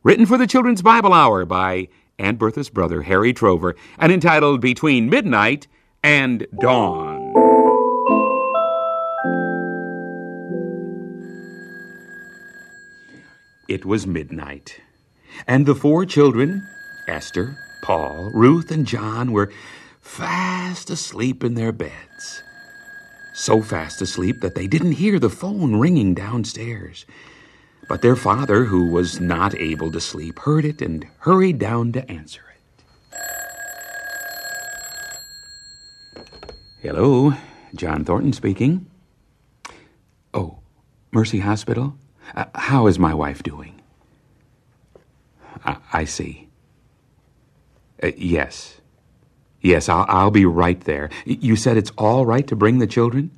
Written 0.03 0.25
for 0.25 0.37
the 0.37 0.47
Children's 0.47 0.81
Bible 0.81 1.13
Hour 1.13 1.45
by 1.45 1.87
Aunt 2.19 2.37
Bertha's 2.37 2.69
brother, 2.69 3.01
Harry 3.01 3.33
Trover, 3.33 3.75
and 3.97 4.11
entitled 4.11 4.61
Between 4.61 5.09
Midnight 5.09 5.67
and 6.03 6.45
Dawn. 6.61 7.33
It 13.67 13.83
was 13.83 14.05
midnight, 14.05 14.79
and 15.47 15.65
the 15.65 15.73
four 15.73 16.05
children, 16.05 16.61
Esther, 17.07 17.57
Paul, 17.81 18.29
Ruth, 18.31 18.69
and 18.69 18.85
John, 18.85 19.31
were 19.31 19.51
fast 20.05 20.89
asleep 20.91 21.43
in 21.43 21.55
their 21.55 21.71
beds. 21.71 22.43
So 23.33 23.61
fast 23.61 24.01
asleep 24.01 24.39
that 24.41 24.55
they 24.55 24.67
didn't 24.67 24.93
hear 24.93 25.19
the 25.19 25.29
phone 25.29 25.77
ringing 25.77 26.13
downstairs. 26.13 27.05
But 27.89 28.01
their 28.01 28.15
father, 28.15 28.63
who 28.65 28.89
was 28.89 29.19
not 29.19 29.55
able 29.55 29.91
to 29.91 29.99
sleep, 29.99 30.39
heard 30.39 30.63
it 30.63 30.81
and 30.81 31.05
hurried 31.19 31.59
down 31.59 31.91
to 31.93 32.09
answer 32.09 32.41
it. 32.55 32.83
Hello, 36.81 37.33
John 37.75 38.05
Thornton 38.05 38.31
speaking. 38.31 38.89
Oh, 40.33 40.59
Mercy 41.11 41.39
Hospital? 41.39 41.97
Uh, 42.33 42.45
how 42.55 42.87
is 42.87 42.97
my 42.97 43.13
wife 43.13 43.43
doing? 43.43 43.81
I, 45.65 45.77
I 45.91 46.05
see. 46.05 46.47
Uh, 48.01 48.11
yes. 48.15 48.79
Yes, 49.65 49.89
I'll, 49.89 50.05
I'll 50.07 50.29
be 50.29 50.45
right 50.45 50.79
there. 50.81 51.09
You 51.25 51.55
said 51.55 51.75
it's 51.75 51.91
all 51.97 52.23
right 52.23 52.45
to 52.45 52.55
bring 52.55 52.77
the 52.77 52.85
children? 52.85 53.31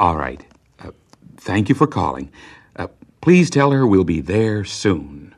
All 0.00 0.16
right. 0.16 0.44
Uh, 0.80 0.90
thank 1.36 1.68
you 1.68 1.76
for 1.76 1.86
calling. 1.86 2.32
Uh, 2.74 2.88
please 3.20 3.50
tell 3.50 3.70
her 3.70 3.86
we'll 3.86 4.02
be 4.02 4.20
there 4.20 4.64
soon. 4.64 5.32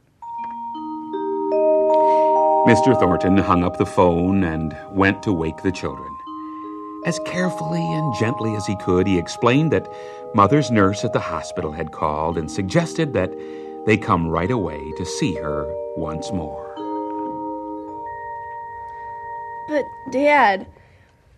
Mr. 2.66 2.98
Thornton 2.98 3.36
hung 3.36 3.62
up 3.62 3.76
the 3.76 3.84
phone 3.84 4.42
and 4.42 4.74
went 4.90 5.22
to 5.24 5.34
wake 5.34 5.62
the 5.62 5.72
children. 5.72 6.08
As 7.04 7.20
carefully 7.26 7.82
and 7.82 8.14
gently 8.18 8.54
as 8.54 8.64
he 8.64 8.76
could, 8.76 9.06
he 9.06 9.18
explained 9.18 9.70
that 9.72 9.86
Mother's 10.34 10.70
nurse 10.70 11.04
at 11.04 11.12
the 11.12 11.20
hospital 11.20 11.72
had 11.72 11.92
called 11.92 12.38
and 12.38 12.50
suggested 12.50 13.12
that 13.12 13.30
they 13.84 13.98
come 13.98 14.28
right 14.28 14.50
away 14.50 14.80
to 14.96 15.04
see 15.04 15.34
her 15.34 15.66
once 15.98 16.32
more. 16.32 16.71
But, 19.72 19.86
Dad, 20.10 20.66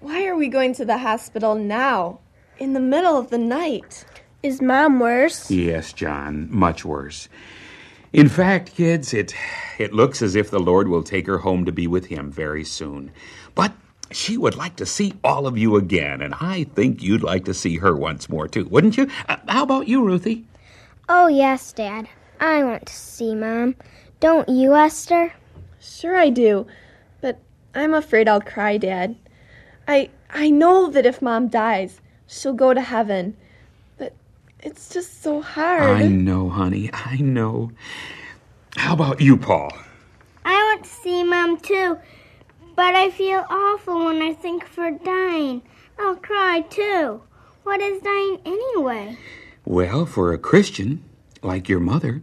why 0.00 0.26
are 0.26 0.34
we 0.34 0.48
going 0.48 0.74
to 0.74 0.84
the 0.84 0.98
hospital 0.98 1.54
now? 1.54 2.18
In 2.58 2.72
the 2.72 2.80
middle 2.80 3.16
of 3.16 3.30
the 3.30 3.38
night? 3.38 4.04
Is 4.42 4.60
Mom 4.60 4.98
worse? 4.98 5.52
Yes, 5.52 5.92
John, 5.92 6.48
much 6.50 6.84
worse. 6.84 7.28
In 8.12 8.28
fact, 8.28 8.74
kids, 8.74 9.14
it 9.14 9.36
it 9.78 9.92
looks 9.92 10.20
as 10.20 10.34
if 10.34 10.50
the 10.50 10.58
Lord 10.58 10.88
will 10.88 11.04
take 11.04 11.28
her 11.28 11.38
home 11.38 11.64
to 11.64 11.70
be 11.70 11.86
with 11.86 12.06
him 12.06 12.32
very 12.32 12.64
soon. 12.64 13.12
But 13.54 13.72
she 14.10 14.36
would 14.36 14.56
like 14.56 14.74
to 14.76 14.86
see 14.86 15.14
all 15.22 15.46
of 15.46 15.56
you 15.56 15.76
again, 15.76 16.20
and 16.20 16.34
I 16.40 16.64
think 16.64 17.04
you'd 17.04 17.22
like 17.22 17.44
to 17.44 17.54
see 17.54 17.76
her 17.76 17.94
once 17.94 18.28
more 18.28 18.48
too, 18.48 18.64
wouldn't 18.64 18.96
you? 18.96 19.08
Uh, 19.28 19.36
how 19.46 19.62
about 19.62 19.86
you, 19.86 20.04
Ruthie? 20.04 20.44
Oh, 21.08 21.28
yes, 21.28 21.72
Dad. 21.72 22.08
I 22.40 22.64
want 22.64 22.86
to 22.86 22.92
see 22.92 23.36
Mom. 23.36 23.76
Don't 24.18 24.48
you, 24.48 24.74
Esther? 24.74 25.32
Sure 25.78 26.16
I 26.16 26.30
do. 26.30 26.66
But 27.74 27.80
I'm 27.80 27.94
afraid 27.94 28.28
I'll 28.28 28.40
cry, 28.40 28.78
Dad. 28.78 29.16
I 29.88 30.10
I 30.30 30.50
know 30.50 30.88
that 30.90 31.06
if 31.06 31.20
Mom 31.20 31.48
dies, 31.48 32.00
she'll 32.26 32.54
go 32.54 32.72
to 32.72 32.80
heaven. 32.80 33.36
But 33.98 34.14
it's 34.60 34.88
just 34.94 35.22
so 35.22 35.42
hard. 35.42 36.02
I 36.02 36.06
know, 36.06 36.48
honey. 36.48 36.88
I 36.92 37.16
know. 37.16 37.72
How 38.76 38.94
about 38.94 39.20
you, 39.20 39.36
Paul? 39.36 39.72
I 40.44 40.52
want 40.52 40.84
to 40.84 40.90
see 40.90 41.24
Mom 41.24 41.58
too, 41.58 41.98
but 42.76 42.94
I 42.94 43.10
feel 43.10 43.44
awful 43.50 44.04
when 44.04 44.22
I 44.22 44.34
think 44.34 44.64
of 44.64 44.74
her 44.76 44.92
dying. 44.92 45.62
I'll 45.98 46.16
cry 46.16 46.64
too. 46.70 47.22
What 47.64 47.80
is 47.80 48.02
dying 48.02 48.38
anyway? 48.44 49.18
Well, 49.64 50.06
for 50.06 50.32
a 50.32 50.38
Christian, 50.38 51.02
like 51.42 51.68
your 51.68 51.80
mother, 51.80 52.22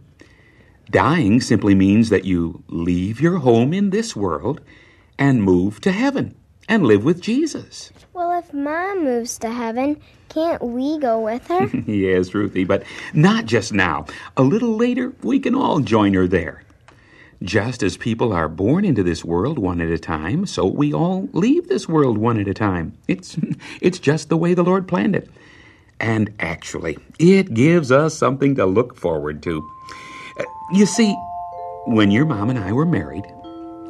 dying 0.90 1.40
simply 1.40 1.74
means 1.74 2.08
that 2.10 2.24
you 2.24 2.62
leave 2.68 3.20
your 3.20 3.38
home 3.38 3.74
in 3.74 3.90
this 3.90 4.14
world 4.14 4.60
and 5.22 5.40
move 5.40 5.80
to 5.80 5.92
heaven 5.92 6.34
and 6.68 6.84
live 6.84 7.04
with 7.04 7.20
Jesus. 7.20 7.92
Well, 8.12 8.36
if 8.36 8.52
Mom 8.52 9.04
moves 9.04 9.38
to 9.38 9.50
heaven, 9.50 10.00
can't 10.28 10.60
we 10.60 10.98
go 10.98 11.20
with 11.20 11.46
her? 11.46 11.66
yes, 11.86 12.34
Ruthie, 12.34 12.64
but 12.64 12.82
not 13.14 13.46
just 13.46 13.72
now. 13.72 14.06
A 14.36 14.42
little 14.42 14.76
later, 14.76 15.12
we 15.22 15.38
can 15.38 15.54
all 15.54 15.78
join 15.78 16.12
her 16.14 16.26
there. 16.26 16.64
Just 17.40 17.84
as 17.84 17.96
people 17.96 18.32
are 18.32 18.48
born 18.48 18.84
into 18.84 19.04
this 19.04 19.24
world 19.24 19.60
one 19.60 19.80
at 19.80 19.90
a 19.90 19.98
time, 19.98 20.44
so 20.44 20.66
we 20.66 20.92
all 20.92 21.28
leave 21.32 21.68
this 21.68 21.88
world 21.88 22.18
one 22.18 22.40
at 22.40 22.48
a 22.48 22.54
time. 22.54 22.98
It's 23.06 23.36
it's 23.80 24.00
just 24.00 24.28
the 24.28 24.36
way 24.36 24.54
the 24.54 24.64
Lord 24.64 24.88
planned 24.88 25.14
it. 25.14 25.30
And 26.00 26.34
actually, 26.40 26.98
it 27.20 27.54
gives 27.54 27.92
us 27.92 28.18
something 28.18 28.56
to 28.56 28.66
look 28.66 28.96
forward 28.96 29.40
to. 29.44 29.62
Uh, 30.40 30.44
You 30.72 30.86
see, 30.86 31.14
when 31.86 32.10
your 32.10 32.24
mom 32.24 32.50
and 32.50 32.58
I 32.58 32.72
were 32.72 32.86
married, 32.86 33.24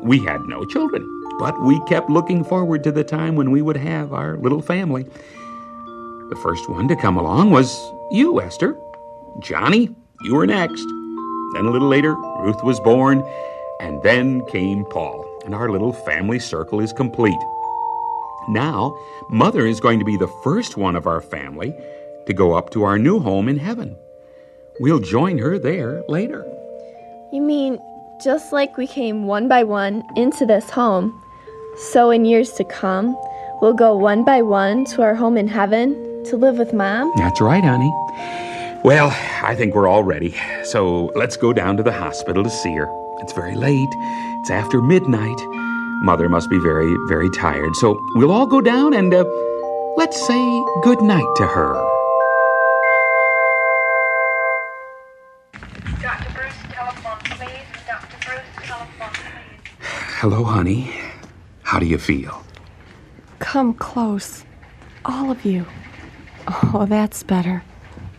we 0.03 0.19
had 0.19 0.41
no 0.43 0.65
children, 0.65 1.03
but 1.39 1.61
we 1.61 1.81
kept 1.87 2.11
looking 2.11 2.45
forward 2.45 2.85
to 2.85 2.93
the 2.93 3.05
time 3.05 3.37
when 3.37 3.51
we 3.51 3.63
would 3.63 3.77
have 3.77 4.13
our 4.13 4.37
little 4.37 4.63
family. 4.63 5.05
The 5.05 6.39
first 6.43 6.69
one 6.69 6.89
to 6.89 6.97
come 6.97 7.17
along 7.17 7.51
was 7.51 7.77
you, 8.11 8.41
Esther. 8.41 8.79
Johnny, 9.41 9.95
you 10.23 10.35
were 10.35 10.47
next. 10.47 10.85
Then 11.55 11.67
a 11.67 11.71
little 11.71 11.89
later, 11.89 12.15
Ruth 12.15 12.63
was 12.63 12.81
born, 12.81 13.23
and 13.81 14.03
then 14.03 14.45
came 14.47 14.85
Paul, 14.87 15.27
and 15.45 15.55
our 15.55 15.69
little 15.71 15.93
family 15.93 16.39
circle 16.39 16.81
is 16.81 16.93
complete. 16.93 17.39
Now, 18.49 18.97
Mother 19.29 19.67
is 19.67 19.81
going 19.81 19.99
to 19.99 20.05
be 20.05 20.17
the 20.17 20.33
first 20.43 20.77
one 20.77 20.97
of 20.97 21.07
our 21.07 21.21
family 21.21 21.75
to 22.27 22.33
go 22.33 22.55
up 22.55 22.71
to 22.71 22.85
our 22.85 22.99
new 22.99 23.19
home 23.21 23.49
in 23.49 23.59
heaven. 23.59 23.97
We'll 24.81 25.01
join 25.01 25.39
her 25.39 25.59
there 25.59 26.03
later. 26.09 26.45
You 27.33 27.43
mean 27.43 27.79
just 28.23 28.53
like 28.53 28.77
we 28.77 28.87
came 28.87 29.27
one 29.27 29.49
by 29.49 29.65
one 29.65 30.05
into 30.17 30.47
this 30.47 30.71
home, 30.71 31.21
so 31.77 32.11
in 32.11 32.25
years 32.25 32.53
to 32.53 32.65
come, 32.65 33.17
we'll 33.61 33.73
go 33.73 33.97
one 33.97 34.25
by 34.25 34.43
one 34.43 34.85
to 34.85 35.03
our 35.03 35.15
home 35.15 35.37
in 35.37 35.49
heaven 35.49 36.25
to 36.25 36.37
live 36.37 36.59
with 36.59 36.73
Mom? 36.73 37.13
That's 37.17 37.41
right, 37.41 37.65
honey. 37.65 37.91
Well, 38.85 39.11
I 39.43 39.55
think 39.57 39.75
we're 39.75 39.89
all 39.89 40.05
ready. 40.05 40.35
So 40.65 41.11
let's 41.15 41.37
go 41.37 41.53
down 41.53 41.77
to 41.77 41.83
the 41.83 41.93
hospital 41.93 42.43
to 42.43 42.51
see 42.51 42.75
her. 42.75 42.89
It's 43.21 43.33
very 43.33 43.55
late. 43.55 43.89
It's 44.41 44.51
after 44.51 44.81
midnight. 44.83 45.39
Mother 46.03 46.29
must 46.29 46.51
be 46.51 46.59
very, 46.59 46.97
very 47.09 47.31
tired. 47.31 47.75
So 47.77 47.97
we'll 48.17 48.33
all 48.33 48.47
go 48.47 48.61
down 48.61 48.95
and 48.95 49.15
uh, 49.15 49.25
let's 49.97 50.21
say 50.27 50.65
good 50.83 51.01
night 51.01 51.29
to 51.37 51.47
her. 51.47 51.92
Hello, 60.23 60.45
honey. 60.45 60.89
How 61.65 61.81
do 61.81 61.87
you 61.87 61.99
feel? 61.99 62.45
Come 63.41 63.75
close. 63.75 64.45
All 65.05 65.33
of 65.33 65.45
you. 65.45 65.67
Oh, 66.47 66.87
that's 66.89 67.25
better. 67.25 67.65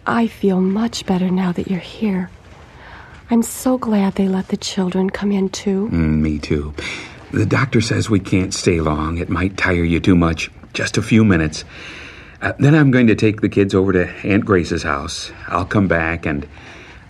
I 0.05 0.27
feel 0.27 0.59
much 0.59 1.05
better 1.05 1.29
now 1.29 1.53
that 1.53 1.69
you're 1.69 1.79
here. 1.79 2.29
I'm 3.29 3.41
so 3.41 3.77
glad 3.77 4.15
they 4.15 4.27
let 4.27 4.49
the 4.49 4.57
children 4.57 5.11
come 5.11 5.31
in 5.31 5.47
too. 5.47 5.87
Mm, 5.93 6.19
me 6.19 6.39
too. 6.39 6.73
The 7.31 7.45
doctor 7.45 7.79
says 7.79 8.09
we 8.09 8.19
can't 8.19 8.53
stay 8.53 8.81
long. 8.81 9.17
It 9.17 9.29
might 9.29 9.55
tire 9.55 9.85
you 9.85 10.01
too 10.01 10.17
much. 10.17 10.51
Just 10.73 10.97
a 10.97 11.01
few 11.01 11.23
minutes. 11.23 11.63
Uh, 12.41 12.51
then 12.59 12.75
I'm 12.75 12.91
going 12.91 13.07
to 13.07 13.15
take 13.15 13.39
the 13.39 13.47
kids 13.47 13.73
over 13.73 13.93
to 13.93 14.09
Aunt 14.27 14.43
Grace's 14.43 14.83
house. 14.83 15.31
I'll 15.47 15.63
come 15.63 15.87
back 15.87 16.25
and 16.25 16.45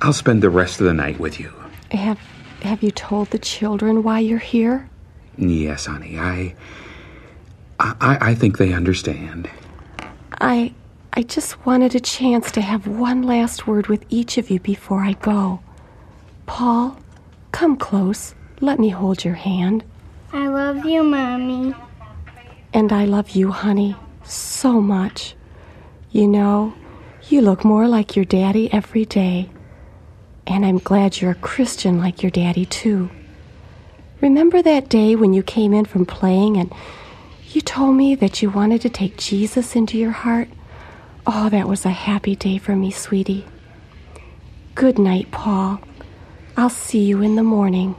I'll 0.04 0.14
spend 0.14 0.44
the 0.44 0.52
rest 0.52 0.80
of 0.80 0.86
the 0.86 0.94
night 0.94 1.20
with 1.20 1.40
you. 1.40 1.52
Have 1.90 2.20
have 2.64 2.84
you 2.84 2.92
told 2.92 3.30
the 3.30 3.40
children 3.40 4.04
why 4.04 4.20
you're 4.20 4.40
here? 4.40 4.90
Yes, 5.38 5.86
honey. 5.86 6.18
I, 6.18 6.56
I, 7.80 8.18
I 8.22 8.36
think 8.36 8.58
they 8.58 8.74
understand. 8.74 9.50
I 10.40 10.74
I 11.16 11.22
just 11.22 11.64
wanted 11.64 11.94
a 11.94 12.00
chance 12.00 12.52
to 12.54 12.62
have 12.62 12.88
one 12.88 13.22
last 13.22 13.68
word 13.68 13.86
with 13.86 14.04
each 14.10 14.40
of 14.40 14.50
you 14.50 14.60
before 14.60 15.04
I 15.04 15.14
go. 15.14 15.60
Paul, 16.48 17.00
come 17.52 17.78
close. 17.78 18.34
Let 18.62 18.80
me 18.80 18.90
hold 18.90 19.24
your 19.24 19.36
hand. 19.36 19.84
I 20.32 20.48
love 20.48 20.86
you, 20.86 21.04
Mommy. 21.04 21.76
And 22.74 22.92
I 22.92 23.06
love 23.06 23.30
you, 23.32 23.52
honey, 23.52 23.96
so 24.24 24.82
much. 24.82 25.36
You 26.10 26.28
know, 26.28 26.74
you 27.30 27.42
look 27.42 27.64
more 27.64 27.88
like 27.88 28.16
your 28.16 28.26
daddy 28.26 28.74
every 28.74 29.06
day. 29.06 29.52
And 30.46 30.66
I'm 30.66 30.78
glad 30.78 31.22
you're 31.22 31.32
a 31.32 31.36
Christian 31.36 31.98
like 31.98 32.22
your 32.22 32.32
daddy, 32.32 32.66
too. 32.66 33.10
Remember 34.22 34.62
that 34.62 34.90
day 34.90 35.16
when 35.16 35.34
you 35.34 35.44
came 35.44 35.74
in 35.74 35.86
from 35.86 36.06
playing 36.06 36.58
and 36.58 36.74
you 37.52 37.62
told 37.62 37.96
me 37.96 38.16
that 38.16 38.42
you 38.42 38.50
wanted 38.50 38.82
to 38.82 38.90
take 38.90 39.18
Jesus 39.18 39.76
into 39.76 39.98
your 39.98 40.12
heart? 40.12 40.50
Oh, 41.26 41.50
that 41.50 41.68
was 41.68 41.86
a 41.86 41.92
happy 41.92 42.36
day 42.36 42.58
for 42.58 42.76
me, 42.76 42.92
sweetie. 42.92 43.46
Good 44.76 44.98
night, 44.98 45.32
Paul. 45.32 45.80
I'll 46.58 46.70
see 46.70 47.04
you 47.04 47.22
in 47.22 47.36
the 47.36 47.44
morning. 47.44 47.96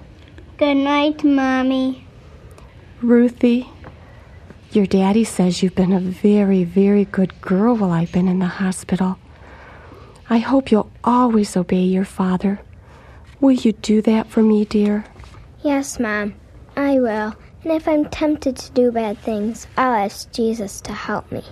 Good 0.57 0.77
night, 0.77 1.25
Mommy. 1.25 2.07
Ruthie, 3.01 3.69
your 4.73 4.87
daddy 4.87 5.25
says 5.25 5.63
you've 5.63 5.75
been 5.75 5.93
a 5.93 6.01
very, 6.01 6.65
very 6.65 7.05
good 7.05 7.41
girl 7.41 7.77
while 7.77 7.93
I've 7.93 8.13
been 8.13 8.29
in 8.29 8.39
the 8.39 8.47
hospital. 8.47 9.19
I 10.31 10.39
hope 10.39 10.71
you'll 10.71 10.91
always 11.03 11.57
obey 11.57 11.83
your 11.83 12.05
father. 12.05 12.61
Will 13.41 13.53
you 13.53 13.73
do 13.73 14.01
that 14.03 14.29
for 14.29 14.43
me, 14.43 14.65
dear? 14.65 15.05
Yes, 15.63 16.01
Mom. 16.01 16.35
I 16.77 16.99
will. 16.99 17.35
And 17.63 17.73
if 17.73 17.87
I'm 17.89 18.07
tempted 18.07 18.57
to 18.57 18.73
do 18.73 18.91
bad 18.91 19.19
things, 19.19 19.67
I'll 19.77 19.95
ask 19.95 20.31
Jesus 20.33 20.81
to 20.83 20.93
help 20.93 21.31
me. 21.31 21.43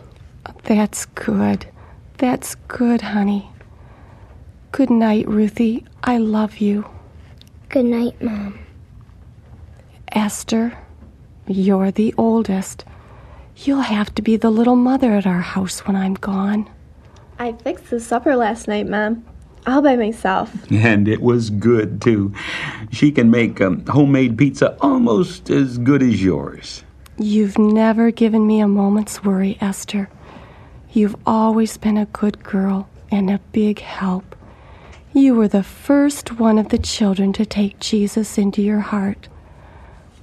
That's 0.64 1.06
good. 1.06 1.66
That's 2.18 2.54
good, 2.68 3.00
honey. 3.00 3.48
Good 4.72 4.90
night, 4.90 5.28
Ruthie. 5.28 5.84
I 6.02 6.18
love 6.18 6.58
you. 6.58 6.86
Good 7.68 7.84
night, 7.86 8.20
Mom. 8.22 8.58
Esther, 10.08 10.78
you're 11.46 11.90
the 11.90 12.14
oldest. 12.16 12.84
You'll 13.56 13.80
have 13.80 14.14
to 14.14 14.22
be 14.22 14.36
the 14.36 14.50
little 14.50 14.76
mother 14.76 15.12
at 15.12 15.26
our 15.26 15.40
house 15.40 15.80
when 15.80 15.96
I'm 15.96 16.14
gone. 16.14 16.68
I 17.42 17.54
fixed 17.54 17.90
the 17.90 17.98
supper 17.98 18.36
last 18.36 18.68
night, 18.68 18.88
Mom. 18.88 19.24
All 19.66 19.82
by 19.82 19.96
myself. 19.96 20.54
And 20.70 21.08
it 21.08 21.20
was 21.20 21.50
good, 21.50 22.00
too. 22.00 22.32
She 22.92 23.10
can 23.10 23.32
make 23.32 23.60
um, 23.60 23.84
homemade 23.86 24.38
pizza 24.38 24.76
almost 24.80 25.50
as 25.50 25.76
good 25.78 26.04
as 26.04 26.22
yours. 26.22 26.84
You've 27.18 27.58
never 27.58 28.12
given 28.12 28.46
me 28.46 28.60
a 28.60 28.68
moment's 28.68 29.24
worry, 29.24 29.58
Esther. 29.60 30.08
You've 30.92 31.16
always 31.26 31.76
been 31.78 31.96
a 31.96 32.06
good 32.06 32.44
girl 32.44 32.88
and 33.10 33.28
a 33.28 33.40
big 33.50 33.80
help. 33.80 34.36
You 35.12 35.34
were 35.34 35.48
the 35.48 35.64
first 35.64 36.38
one 36.38 36.58
of 36.58 36.68
the 36.68 36.78
children 36.78 37.32
to 37.32 37.44
take 37.44 37.80
Jesus 37.80 38.38
into 38.38 38.62
your 38.62 38.80
heart. 38.80 39.28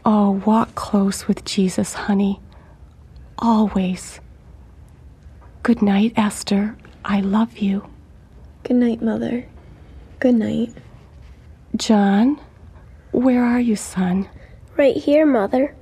Oh, 0.05 0.41
walk 0.45 0.73
close 0.75 1.27
with 1.27 1.43
Jesus, 1.43 1.95
honey. 1.95 2.39
Always. 3.37 4.21
Good 5.63 5.81
night, 5.81 6.13
Esther. 6.15 6.77
I 7.05 7.21
love 7.21 7.57
you. 7.57 7.87
Good 8.63 8.77
night, 8.77 9.01
Mother. 9.01 9.45
Good 10.19 10.35
night. 10.35 10.73
John, 11.75 12.39
where 13.11 13.43
are 13.43 13.59
you, 13.59 13.75
son? 13.75 14.29
Right 14.75 14.95
here, 14.95 15.25
Mother. 15.25 15.75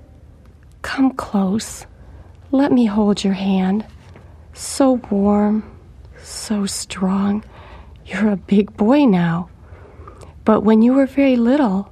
Come 0.82 1.12
close. 1.12 1.86
Let 2.51 2.71
me 2.71 2.86
hold 2.86 3.23
your 3.23 3.34
hand. 3.34 3.86
So 4.53 5.01
warm, 5.10 5.63
So 6.21 6.65
strong. 6.65 7.43
You're 8.06 8.30
a 8.30 8.38
big 8.38 8.75
boy 8.77 9.06
now. 9.06 9.49
But 10.45 10.62
when 10.62 10.82
you 10.82 10.93
were 10.93 11.06
very 11.06 11.36
little, 11.36 11.91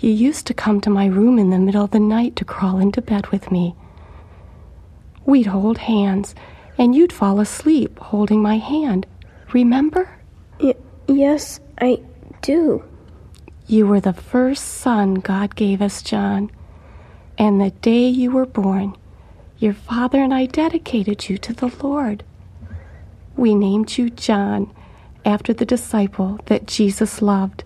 you 0.00 0.10
used 0.10 0.46
to 0.46 0.54
come 0.54 0.80
to 0.80 0.90
my 0.90 1.06
room 1.06 1.38
in 1.38 1.50
the 1.50 1.58
middle 1.58 1.84
of 1.84 1.90
the 1.90 2.00
night 2.00 2.36
to 2.36 2.44
crawl 2.44 2.78
into 2.78 3.02
bed 3.02 3.26
with 3.28 3.50
me. 3.52 3.74
We'd 5.26 5.46
hold 5.46 5.78
hands, 5.78 6.34
and 6.78 6.94
you'd 6.94 7.12
fall 7.12 7.40
asleep 7.40 7.98
holding 7.98 8.42
my 8.42 8.58
hand. 8.58 9.06
Remember? 9.52 10.18
Y- 10.60 10.74
yes, 11.06 11.60
I 11.80 12.00
do. 12.40 12.84
You 13.66 13.86
were 13.86 14.00
the 14.00 14.12
first 14.12 14.64
son 14.64 15.14
God 15.14 15.54
gave 15.54 15.80
us, 15.80 16.02
John. 16.02 16.50
And 17.38 17.60
the 17.60 17.70
day 17.70 18.08
you 18.08 18.30
were 18.30 18.46
born, 18.46 18.96
your 19.58 19.72
father 19.74 20.18
and 20.18 20.34
I 20.34 20.46
dedicated 20.46 21.28
you 21.28 21.38
to 21.38 21.52
the 21.52 21.72
Lord. 21.82 22.24
We 23.36 23.54
named 23.54 23.96
you 23.96 24.10
John 24.10 24.72
after 25.24 25.52
the 25.52 25.64
disciple 25.64 26.40
that 26.46 26.66
Jesus 26.66 27.22
loved. 27.22 27.64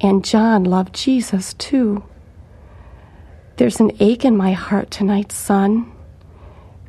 And 0.00 0.24
John 0.24 0.64
loved 0.64 0.94
Jesus 0.94 1.54
too. 1.54 2.04
There's 3.56 3.80
an 3.80 3.92
ache 4.00 4.24
in 4.24 4.36
my 4.36 4.52
heart 4.52 4.90
tonight, 4.90 5.32
son, 5.32 5.90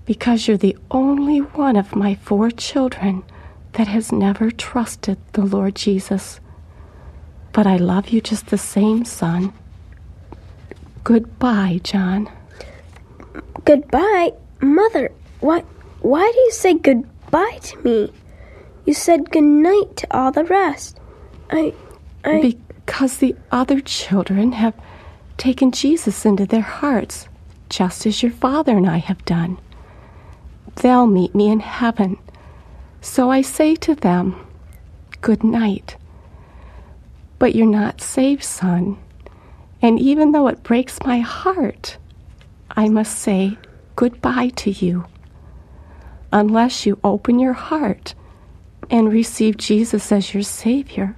because 0.08 0.48
you're 0.48 0.58
the 0.58 0.78
only 0.90 1.40
one 1.40 1.76
of 1.76 1.96
my 1.96 2.16
four 2.16 2.50
children 2.50 3.24
that 3.74 3.88
has 3.88 4.12
never 4.12 4.50
trusted 4.50 5.18
the 5.34 5.44
Lord 5.46 5.76
Jesus. 5.76 6.40
But 7.52 7.68
I 7.68 7.76
love 7.76 8.10
you 8.10 8.22
just 8.22 8.48
the 8.48 8.58
same, 8.58 9.04
son. 9.06 9.54
Goodbye, 11.04 11.82
John. 11.84 12.32
Goodbye, 13.66 14.32
Mother. 14.62 15.12
Why? 15.42 15.60
Why 16.00 16.32
do 16.34 16.40
you 16.40 16.52
say 16.52 16.74
goodbye 16.76 17.60
to 17.64 17.84
me? 17.84 18.14
You 18.86 18.94
said 18.94 19.30
good 19.32 19.44
night 19.44 19.98
to 19.98 20.18
all 20.18 20.32
the 20.32 20.46
rest. 20.46 21.00
I, 21.50 21.74
I. 22.24 22.40
Because 22.42 23.18
the 23.18 23.36
other 23.52 23.82
children 23.82 24.54
have 24.54 24.74
taken 25.36 25.72
Jesus 25.72 26.26
into 26.26 26.46
their 26.46 26.62
hearts, 26.62 27.28
just 27.70 28.06
as 28.06 28.24
your 28.24 28.32
father 28.32 28.78
and 28.78 28.88
I 28.88 28.98
have 28.98 29.24
done. 29.26 29.58
They'll 30.82 31.08
meet 31.08 31.34
me 31.34 31.50
in 31.50 31.60
heaven. 31.60 32.18
So 33.02 33.32
I 33.32 33.42
say 33.42 33.76
to 33.76 33.96
them, 33.96 34.36
Good 35.22 35.44
night. 35.44 35.98
But 37.40 37.56
you're 37.56 37.66
not 37.66 38.02
saved, 38.02 38.44
son. 38.44 38.98
And 39.82 40.00
even 40.00 40.32
though 40.32 40.48
it 40.48 40.64
breaks 40.64 41.00
my 41.04 41.20
heart, 41.20 41.98
I 42.72 42.90
must 42.90 43.18
say 43.18 43.58
goodbye 43.96 44.50
to 44.58 44.72
you. 44.72 45.06
Unless 46.32 46.86
you 46.86 47.00
open 47.04 47.40
your 47.40 47.54
heart 47.54 48.14
and 48.90 49.12
receive 49.12 49.58
Jesus 49.58 50.12
as 50.12 50.34
your 50.34 50.44
Savior, 50.44 51.16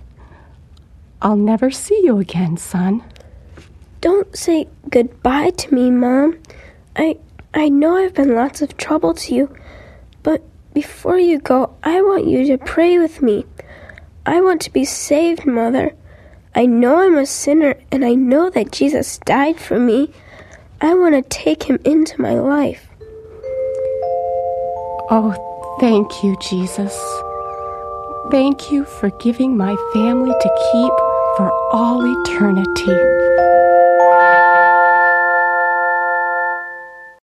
I'll 1.21 1.35
never 1.35 1.71
see 1.71 1.99
you 2.03 2.19
again, 2.19 2.57
son. 2.57 3.03
Don't 4.01 4.35
say 4.37 4.67
goodbye 4.89 5.49
to 5.49 5.73
me, 5.73 5.91
Mom. 5.91 6.39
I 6.95 7.17
I 7.53 7.69
know 7.69 7.97
I've 7.97 8.13
been 8.13 8.35
lots 8.35 8.61
of 8.61 8.77
trouble 8.77 9.13
to 9.15 9.33
you, 9.33 9.55
but 10.21 10.43
before 10.73 11.17
you 11.17 11.39
go, 11.39 11.75
I 11.83 12.01
want 12.01 12.27
you 12.27 12.45
to 12.47 12.57
pray 12.57 12.99
with 12.99 13.21
me. 13.21 13.45
I 14.25 14.41
want 14.41 14.61
to 14.61 14.71
be 14.71 14.85
saved, 14.85 15.45
Mother. 15.45 15.95
I 16.53 16.65
know 16.65 16.99
I'm 16.99 17.17
a 17.17 17.25
sinner 17.25 17.75
and 17.91 18.05
I 18.05 18.13
know 18.13 18.49
that 18.51 18.71
Jesus 18.71 19.17
died 19.19 19.59
for 19.59 19.79
me. 19.79 20.11
I 20.81 20.93
want 20.93 21.15
to 21.15 21.21
take 21.23 21.63
him 21.63 21.79
into 21.83 22.21
my 22.21 22.33
life. 22.33 22.87
Oh, 25.11 25.77
thank 25.79 26.23
you, 26.23 26.37
Jesus. 26.39 26.95
Thank 28.29 28.71
you 28.71 28.85
for 28.85 29.09
giving 29.19 29.57
my 29.57 29.75
family 29.93 30.31
to 30.31 30.69
keep 30.71 30.93
for 31.37 31.51
all 31.71 32.05
eternity. 32.05 33.28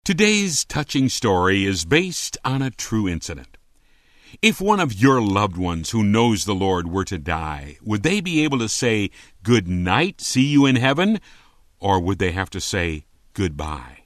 Today's 0.03 0.65
touching 0.65 1.09
story 1.09 1.63
is 1.63 1.85
based 1.85 2.35
on 2.43 2.63
a 2.63 2.71
true 2.71 3.07
incident. 3.07 3.55
If 4.41 4.59
one 4.59 4.79
of 4.79 4.99
your 4.99 5.21
loved 5.21 5.57
ones 5.57 5.91
who 5.91 6.01
knows 6.01 6.43
the 6.43 6.55
Lord 6.55 6.91
were 6.91 7.05
to 7.05 7.19
die, 7.19 7.77
would 7.83 8.01
they 8.01 8.19
be 8.19 8.43
able 8.43 8.57
to 8.57 8.67
say, 8.67 9.11
Good 9.43 9.67
night, 9.67 10.19
see 10.19 10.47
you 10.47 10.65
in 10.65 10.75
heaven? 10.75 11.21
Or 11.79 11.99
would 11.99 12.17
they 12.17 12.31
have 12.31 12.49
to 12.49 12.59
say, 12.59 13.05
Goodbye? 13.35 14.05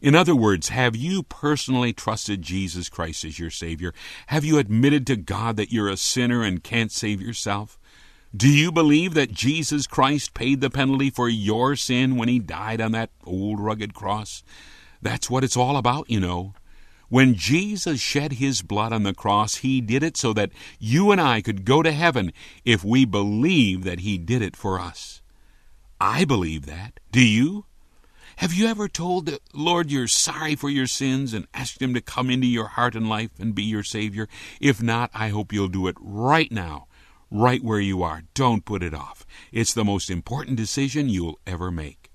In 0.00 0.14
other 0.14 0.34
words, 0.34 0.70
have 0.70 0.96
you 0.96 1.22
personally 1.22 1.92
trusted 1.92 2.40
Jesus 2.40 2.88
Christ 2.88 3.22
as 3.22 3.38
your 3.38 3.50
Savior? 3.50 3.92
Have 4.28 4.42
you 4.46 4.56
admitted 4.56 5.06
to 5.08 5.16
God 5.16 5.56
that 5.56 5.70
you're 5.70 5.90
a 5.90 5.98
sinner 5.98 6.42
and 6.42 6.64
can't 6.64 6.90
save 6.90 7.20
yourself? 7.20 7.78
Do 8.34 8.48
you 8.48 8.72
believe 8.72 9.12
that 9.12 9.32
Jesus 9.32 9.86
Christ 9.86 10.32
paid 10.32 10.62
the 10.62 10.70
penalty 10.70 11.10
for 11.10 11.28
your 11.28 11.76
sin 11.76 12.16
when 12.16 12.28
he 12.30 12.38
died 12.38 12.80
on 12.80 12.92
that 12.92 13.10
old 13.26 13.60
rugged 13.60 13.92
cross? 13.92 14.42
That's 15.02 15.30
what 15.30 15.44
it's 15.44 15.56
all 15.56 15.76
about, 15.76 16.10
you 16.10 16.20
know. 16.20 16.54
When 17.08 17.34
Jesus 17.34 18.00
shed 18.00 18.32
his 18.32 18.62
blood 18.62 18.92
on 18.92 19.04
the 19.04 19.14
cross, 19.14 19.56
he 19.56 19.80
did 19.80 20.02
it 20.02 20.16
so 20.16 20.32
that 20.32 20.50
you 20.80 21.12
and 21.12 21.20
I 21.20 21.40
could 21.40 21.64
go 21.64 21.82
to 21.82 21.92
heaven 21.92 22.32
if 22.64 22.84
we 22.84 23.04
believe 23.04 23.84
that 23.84 24.00
he 24.00 24.18
did 24.18 24.42
it 24.42 24.56
for 24.56 24.80
us. 24.80 25.22
I 26.00 26.24
believe 26.24 26.66
that. 26.66 26.98
Do 27.12 27.24
you? 27.24 27.66
Have 28.36 28.52
you 28.52 28.66
ever 28.66 28.86
told 28.86 29.26
the 29.26 29.40
Lord 29.54 29.90
you're 29.90 30.08
sorry 30.08 30.56
for 30.56 30.68
your 30.68 30.86
sins 30.86 31.32
and 31.32 31.46
asked 31.54 31.80
him 31.80 31.94
to 31.94 32.02
come 32.02 32.28
into 32.28 32.46
your 32.46 32.68
heart 32.68 32.94
and 32.94 33.08
life 33.08 33.30
and 33.38 33.54
be 33.54 33.62
your 33.62 33.82
Savior? 33.82 34.28
If 34.60 34.82
not, 34.82 35.10
I 35.14 35.28
hope 35.28 35.52
you'll 35.52 35.68
do 35.68 35.86
it 35.86 35.96
right 36.00 36.52
now, 36.52 36.86
right 37.30 37.64
where 37.64 37.80
you 37.80 38.02
are. 38.02 38.24
Don't 38.34 38.64
put 38.64 38.82
it 38.82 38.92
off. 38.92 39.24
It's 39.52 39.72
the 39.72 39.84
most 39.84 40.10
important 40.10 40.56
decision 40.56 41.08
you'll 41.08 41.38
ever 41.46 41.70
make. 41.70 42.10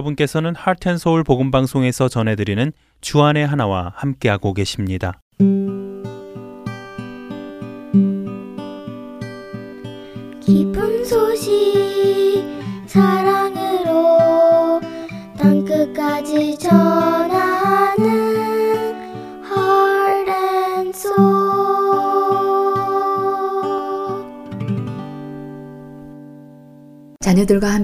여러분께서는 0.00 0.54
하트앤서울 0.54 1.24
복음방송에서 1.24 2.08
전해드리는 2.08 2.72
주안의 3.00 3.46
하나와 3.46 3.92
함께하고 3.96 4.54
계십니다. 4.54 5.19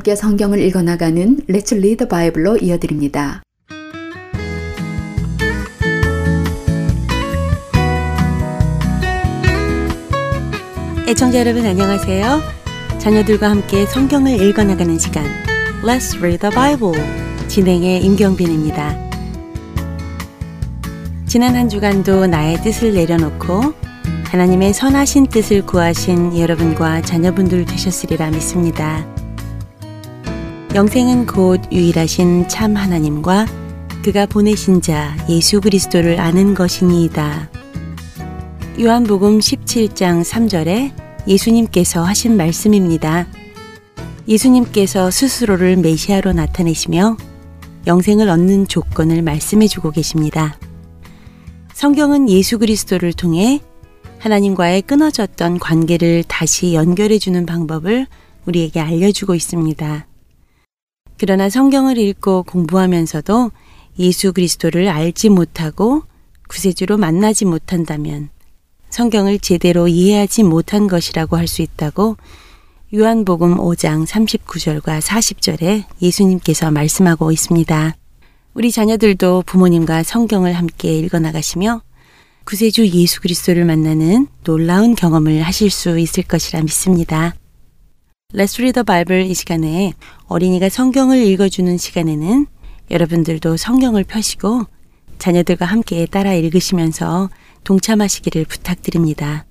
함께 0.06 0.14
성경을 0.14 0.60
읽어나가는 0.60 1.36
Let's 1.48 1.72
Read 1.72 2.06
Bible로 2.06 2.58
이어드립니다. 2.58 3.42
애청자 11.08 11.40
여러분 11.40 11.66
안녕하세요. 11.66 12.40
자녀들과 12.98 13.50
함께 13.50 13.84
성경을 13.86 14.40
읽어나가는 14.40 14.96
시간 14.96 15.24
Let's 15.82 16.16
Read 16.18 16.38
the 16.38 16.54
Bible 16.54 16.94
진행의 17.48 18.04
임경빈입니다. 18.04 19.10
지난 21.26 21.56
한 21.56 21.68
주간도 21.68 22.28
나의 22.28 22.58
뜻을 22.58 22.94
내려놓고 22.94 23.74
하나님의 24.26 24.72
선하신 24.72 25.26
뜻을 25.26 25.66
구하신 25.66 26.38
여러분과 26.38 27.02
자녀분들 27.02 27.64
되셨으리라 27.64 28.30
믿습니다. 28.30 29.15
영생은 30.76 31.24
곧 31.24 31.62
유일하신 31.72 32.48
참 32.48 32.76
하나님과 32.76 33.46
그가 34.04 34.26
보내신 34.26 34.82
자 34.82 35.16
예수 35.26 35.62
그리스도를 35.62 36.20
아는 36.20 36.52
것이니이다. 36.52 37.48
요한복음 38.78 39.38
17장 39.38 40.22
3절에 40.22 40.92
예수님께서 41.26 42.04
하신 42.04 42.36
말씀입니다. 42.36 43.26
예수님께서 44.28 45.10
스스로를 45.10 45.78
메시아로 45.78 46.34
나타내시며 46.34 47.16
영생을 47.86 48.28
얻는 48.28 48.68
조건을 48.68 49.22
말씀해 49.22 49.68
주고 49.68 49.90
계십니다. 49.90 50.58
성경은 51.72 52.28
예수 52.28 52.58
그리스도를 52.58 53.14
통해 53.14 53.60
하나님과의 54.18 54.82
끊어졌던 54.82 55.58
관계를 55.58 56.22
다시 56.28 56.74
연결해 56.74 57.18
주는 57.18 57.46
방법을 57.46 58.06
우리에게 58.44 58.78
알려주고 58.80 59.34
있습니다. 59.34 60.06
그러나 61.18 61.48
성경을 61.48 61.98
읽고 61.98 62.42
공부하면서도 62.44 63.50
예수 63.98 64.32
그리스도를 64.32 64.88
알지 64.88 65.30
못하고 65.30 66.02
구세주로 66.48 66.98
만나지 66.98 67.44
못한다면 67.44 68.28
성경을 68.90 69.38
제대로 69.38 69.88
이해하지 69.88 70.42
못한 70.42 70.86
것이라고 70.86 71.36
할 71.36 71.48
수 71.48 71.62
있다고 71.62 72.16
요한복음 72.94 73.56
5장 73.56 74.06
39절과 74.06 75.00
40절에 75.00 75.84
예수님께서 76.00 76.70
말씀하고 76.70 77.32
있습니다. 77.32 77.96
우리 78.54 78.70
자녀들도 78.70 79.42
부모님과 79.44 80.02
성경을 80.02 80.52
함께 80.52 80.98
읽어 80.98 81.18
나가시며 81.18 81.82
구세주 82.44 82.86
예수 82.88 83.20
그리스도를 83.20 83.64
만나는 83.64 84.28
놀라운 84.44 84.94
경험을 84.94 85.42
하실 85.42 85.68
수 85.68 85.98
있을 85.98 86.22
것이라 86.22 86.62
믿습니다. 86.62 87.34
Let's 88.34 88.58
Read 88.58 88.74
the 88.74 88.84
Bible 88.84 89.24
이 89.24 89.34
시간에 89.34 89.92
어린이가 90.26 90.68
성경을 90.68 91.24
읽어주는 91.24 91.78
시간에는 91.78 92.46
여러분들도 92.90 93.56
성경을 93.56 94.02
펴시고 94.02 94.64
자녀들과 95.18 95.64
함께 95.64 96.06
따라 96.06 96.34
읽으시면서 96.34 97.30
동참하시기를 97.62 98.44
부탁드립니다. 98.46 99.46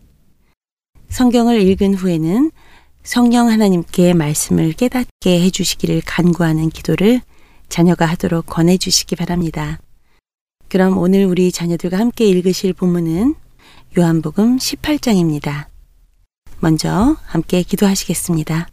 성경을 1.07 1.61
읽은 1.61 1.93
후에는 1.93 2.51
성령 3.01 3.47
하나님께 3.47 4.13
말씀을 4.13 4.73
깨닫게 4.73 5.41
해주시기를 5.41 6.01
간구하는 6.05 6.69
기도를 6.69 7.21
자녀가 7.69 8.05
하도록 8.07 8.45
권해주시기 8.45 9.15
바랍니다. 9.15 9.79
그럼 10.67 10.97
오늘 10.97 11.23
우리 11.25 11.53
자녀들과 11.53 11.97
함께 11.97 12.25
읽으실 12.25 12.73
본문은 12.73 13.35
요한복음 13.97 14.57
18장입니다. 14.57 15.74
먼저 16.59 17.17
함께 17.25 17.63
기도하시겠습니다. 17.63 18.67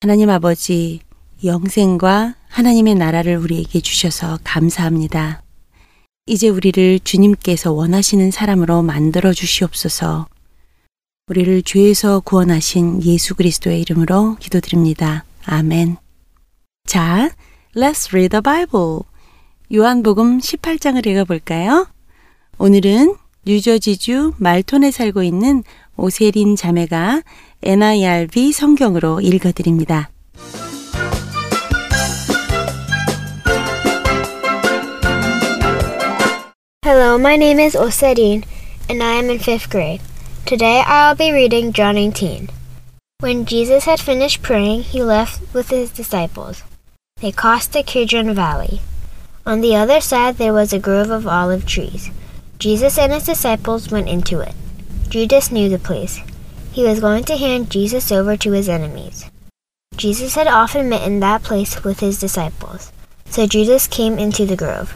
하나님 0.00 0.30
아버지, 0.30 1.00
영생과 1.44 2.34
하나님의 2.48 2.94
나라를 2.94 3.36
우리에게 3.36 3.80
주셔서 3.80 4.38
감사합니다. 4.44 5.42
이제 6.26 6.48
우리를 6.48 7.00
주님께서 7.00 7.72
원하시는 7.72 8.30
사람으로 8.30 8.82
만들어 8.82 9.32
주시옵소서. 9.32 10.26
우리를 11.28 11.62
죄에서 11.62 12.20
구원하신 12.20 13.02
예수 13.04 13.34
그리스도의 13.34 13.80
이름으로 13.80 14.36
기도드립니다. 14.36 15.24
아멘. 15.44 15.96
자, 16.86 17.30
let's 17.74 18.08
read 18.10 18.28
the 18.30 18.42
Bible. 18.42 19.00
요한복음 19.74 20.38
18장을 20.38 21.06
읽어 21.06 21.24
볼까요? 21.24 21.86
오늘은 22.58 23.16
뉴저지주 23.46 24.34
말톤에 24.38 24.90
살고 24.90 25.22
있는 25.22 25.64
오세린 25.97 26.55
자매가 26.55 27.21
NIRV 27.61 28.51
성경으로 28.51 29.21
읽어드립니다. 29.21 30.09
Hello, 36.85 37.17
my 37.17 37.35
name 37.35 37.59
is 37.59 37.75
Oserin, 37.75 38.43
and 38.89 39.03
I 39.03 39.15
am 39.15 39.29
in 39.29 39.37
fifth 39.37 39.69
grade. 39.69 40.01
Today 40.45 40.81
I'll 40.87 41.15
be 41.15 41.31
reading 41.31 41.73
John 41.73 41.97
18. 41.97 42.49
When 43.19 43.45
Jesus 43.45 43.83
had 43.83 43.99
finished 43.99 44.41
praying, 44.41 44.83
he 44.83 45.03
left 45.03 45.53
with 45.53 45.69
his 45.69 45.91
disciples. 45.91 46.63
They 47.21 47.31
crossed 47.31 47.73
the 47.73 47.83
Kidron 47.83 48.33
Valley. 48.33 48.79
On 49.45 49.61
the 49.61 49.75
other 49.75 49.99
side 49.99 50.37
there 50.37 50.53
was 50.53 50.71
a 50.71 50.79
grove 50.79 51.09
of 51.09 51.27
olive 51.27 51.65
trees. 51.65 52.09
Jesus 52.59 52.97
and 52.97 53.11
his 53.11 53.25
disciples 53.25 53.91
went 53.91 54.07
into 54.07 54.39
it. 54.39 54.55
Judas 55.08 55.50
knew 55.50 55.68
the 55.68 55.78
place. 55.78 56.20
He 56.72 56.82
was 56.82 57.00
going 57.00 57.24
to 57.24 57.36
hand 57.36 57.70
Jesus 57.70 58.10
over 58.10 58.36
to 58.36 58.52
his 58.52 58.68
enemies. 58.68 59.24
Jesus 59.96 60.34
had 60.34 60.48
often 60.48 60.88
met 60.88 61.06
in 61.06 61.20
that 61.20 61.42
place 61.42 61.84
with 61.84 62.00
his 62.00 62.18
disciples, 62.18 62.90
so 63.26 63.46
Judas 63.46 63.86
came 63.86 64.18
into 64.18 64.44
the 64.44 64.56
grove. 64.56 64.94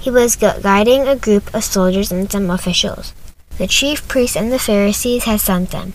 He 0.00 0.10
was 0.10 0.36
gu- 0.36 0.60
guiding 0.60 1.06
a 1.06 1.16
group 1.16 1.54
of 1.54 1.62
soldiers 1.62 2.10
and 2.10 2.30
some 2.30 2.50
officials. 2.50 3.14
The 3.58 3.68
chief 3.68 4.06
priests 4.08 4.36
and 4.36 4.50
the 4.50 4.58
Pharisees 4.58 5.24
had 5.24 5.40
sent 5.40 5.70
them. 5.70 5.94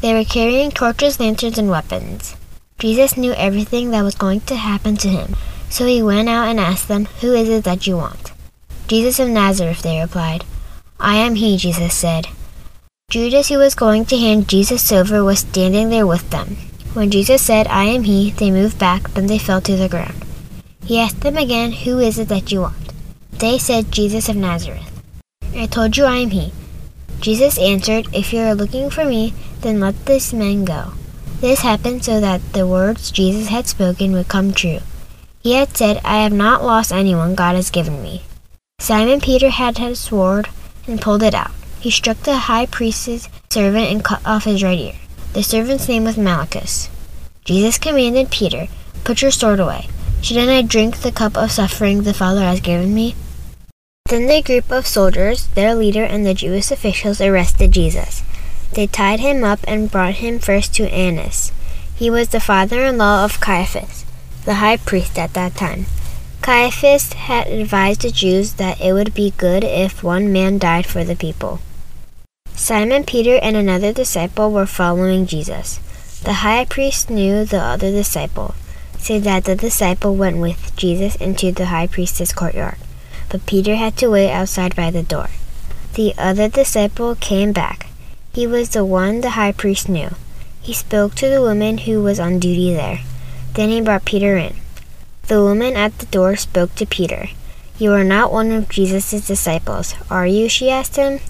They 0.00 0.14
were 0.14 0.24
carrying 0.24 0.70
torches, 0.70 1.20
lanterns, 1.20 1.58
and 1.58 1.68
weapons. 1.68 2.34
Jesus 2.78 3.16
knew 3.16 3.32
everything 3.34 3.90
that 3.90 4.02
was 4.02 4.14
going 4.14 4.40
to 4.42 4.56
happen 4.56 4.96
to 4.98 5.08
him, 5.08 5.36
so 5.68 5.84
he 5.86 6.02
went 6.02 6.28
out 6.28 6.48
and 6.48 6.58
asked 6.58 6.88
them, 6.88 7.06
Who 7.20 7.34
is 7.34 7.48
it 7.48 7.64
that 7.64 7.86
you 7.86 7.96
want? 7.96 8.32
Jesus 8.88 9.18
of 9.18 9.28
Nazareth, 9.28 9.82
they 9.82 10.00
replied. 10.00 10.44
I 10.98 11.16
am 11.16 11.34
he, 11.34 11.56
Jesus 11.56 11.94
said. 11.94 12.28
Judas, 13.08 13.48
who 13.48 13.58
was 13.58 13.76
going 13.76 14.04
to 14.06 14.16
hand 14.18 14.48
Jesus 14.48 14.90
over, 14.90 15.22
was 15.22 15.38
standing 15.38 15.90
there 15.90 16.08
with 16.08 16.28
them. 16.30 16.56
When 16.92 17.08
Jesus 17.08 17.40
said, 17.40 17.68
I 17.68 17.84
am 17.84 18.02
he, 18.02 18.32
they 18.32 18.50
moved 18.50 18.80
back, 18.80 19.10
then 19.10 19.28
they 19.28 19.38
fell 19.38 19.60
to 19.60 19.76
the 19.76 19.88
ground. 19.88 20.24
He 20.84 20.98
asked 20.98 21.20
them 21.20 21.36
again, 21.36 21.70
Who 21.70 22.00
is 22.00 22.18
it 22.18 22.28
that 22.30 22.50
you 22.50 22.62
want? 22.62 22.92
They 23.30 23.58
said, 23.58 23.92
Jesus 23.92 24.28
of 24.28 24.34
Nazareth. 24.34 24.90
I 25.54 25.66
told 25.66 25.96
you 25.96 26.04
I 26.04 26.16
am 26.16 26.30
he. 26.30 26.52
Jesus 27.20 27.58
answered, 27.58 28.08
If 28.12 28.32
you 28.32 28.40
are 28.40 28.56
looking 28.56 28.90
for 28.90 29.04
me, 29.04 29.34
then 29.60 29.78
let 29.78 30.06
this 30.06 30.32
man 30.32 30.64
go. 30.64 30.94
This 31.40 31.60
happened 31.60 32.04
so 32.04 32.20
that 32.20 32.54
the 32.54 32.66
words 32.66 33.12
Jesus 33.12 33.46
had 33.48 33.68
spoken 33.68 34.14
would 34.14 34.26
come 34.26 34.52
true. 34.52 34.80
He 35.44 35.52
had 35.52 35.76
said, 35.76 36.00
I 36.04 36.24
have 36.24 36.32
not 36.32 36.64
lost 36.64 36.90
anyone 36.90 37.36
God 37.36 37.54
has 37.54 37.70
given 37.70 38.02
me. 38.02 38.22
Simon 38.80 39.20
Peter 39.20 39.50
had 39.50 39.78
his 39.78 40.00
sword 40.00 40.48
and 40.88 41.00
pulled 41.00 41.22
it 41.22 41.34
out. 41.34 41.52
He 41.86 41.92
struck 41.92 42.20
the 42.24 42.50
high 42.50 42.66
priest's 42.66 43.28
servant 43.48 43.92
and 43.92 44.02
cut 44.02 44.20
off 44.26 44.42
his 44.42 44.60
right 44.60 44.76
ear. 44.76 44.94
The 45.34 45.44
servant's 45.44 45.86
name 45.86 46.02
was 46.02 46.16
Malchus. 46.16 46.90
Jesus 47.44 47.78
commanded 47.78 48.32
Peter, 48.32 48.66
Put 49.04 49.22
your 49.22 49.30
sword 49.30 49.60
away. 49.60 49.86
Shouldn't 50.20 50.50
I 50.50 50.62
drink 50.62 50.96
the 50.96 51.12
cup 51.12 51.36
of 51.36 51.52
suffering 51.52 52.02
the 52.02 52.12
Father 52.12 52.40
has 52.40 52.60
given 52.60 52.92
me? 52.92 53.14
Then 54.06 54.26
the 54.26 54.42
group 54.42 54.72
of 54.72 54.84
soldiers, 54.84 55.46
their 55.54 55.76
leader, 55.76 56.02
and 56.02 56.26
the 56.26 56.34
Jewish 56.34 56.72
officials 56.72 57.20
arrested 57.20 57.70
Jesus. 57.70 58.24
They 58.72 58.88
tied 58.88 59.20
him 59.20 59.44
up 59.44 59.60
and 59.68 59.88
brought 59.88 60.14
him 60.14 60.40
first 60.40 60.74
to 60.74 60.92
Annas. 60.92 61.52
He 61.94 62.10
was 62.10 62.30
the 62.30 62.40
father 62.40 62.84
in 62.84 62.98
law 62.98 63.24
of 63.24 63.38
Caiaphas, 63.38 64.04
the 64.44 64.54
high 64.54 64.78
priest 64.78 65.16
at 65.20 65.34
that 65.34 65.54
time. 65.54 65.86
Caiaphas 66.42 67.12
had 67.12 67.46
advised 67.46 68.00
the 68.00 68.10
Jews 68.10 68.54
that 68.54 68.80
it 68.80 68.92
would 68.92 69.14
be 69.14 69.34
good 69.36 69.62
if 69.62 70.02
one 70.02 70.32
man 70.32 70.58
died 70.58 70.86
for 70.86 71.04
the 71.04 71.14
people. 71.14 71.60
Simon 72.56 73.04
Peter 73.04 73.38
and 73.42 73.54
another 73.54 73.92
disciple 73.92 74.50
were 74.50 74.66
following 74.66 75.26
Jesus. 75.26 75.78
The 76.24 76.40
high 76.40 76.64
priest 76.64 77.10
knew 77.10 77.44
the 77.44 77.60
other 77.60 77.90
disciple, 77.90 78.54
say 78.98 79.18
that 79.18 79.44
the 79.44 79.54
disciple 79.54 80.16
went 80.16 80.38
with 80.38 80.74
Jesus 80.74 81.16
into 81.16 81.52
the 81.52 81.66
high 81.66 81.86
priest's 81.86 82.32
courtyard, 82.32 82.78
but 83.28 83.44
Peter 83.44 83.76
had 83.76 83.98
to 83.98 84.08
wait 84.08 84.32
outside 84.32 84.74
by 84.74 84.90
the 84.90 85.02
door. 85.02 85.28
The 85.94 86.14
other 86.16 86.48
disciple 86.48 87.14
came 87.14 87.52
back. 87.52 87.88
He 88.32 88.46
was 88.46 88.70
the 88.70 88.86
one 88.86 89.20
the 89.20 89.36
high 89.36 89.52
priest 89.52 89.88
knew. 89.90 90.10
He 90.62 90.72
spoke 90.72 91.14
to 91.16 91.28
the 91.28 91.42
woman 91.42 91.78
who 91.78 92.02
was 92.02 92.18
on 92.18 92.38
duty 92.38 92.72
there. 92.72 93.00
Then 93.52 93.68
he 93.68 93.82
brought 93.82 94.06
Peter 94.06 94.38
in. 94.38 94.56
The 95.28 95.42
woman 95.42 95.76
at 95.76 95.98
the 95.98 96.06
door 96.06 96.36
spoke 96.36 96.74
to 96.76 96.86
Peter. 96.86 97.28
You 97.78 97.92
are 97.92 98.04
not 98.04 98.32
one 98.32 98.50
of 98.50 98.70
Jesus' 98.70 99.26
disciples, 99.26 99.94
are 100.10 100.26
you? 100.26 100.48
she 100.48 100.70
asked 100.70 100.96
him. 100.96 101.20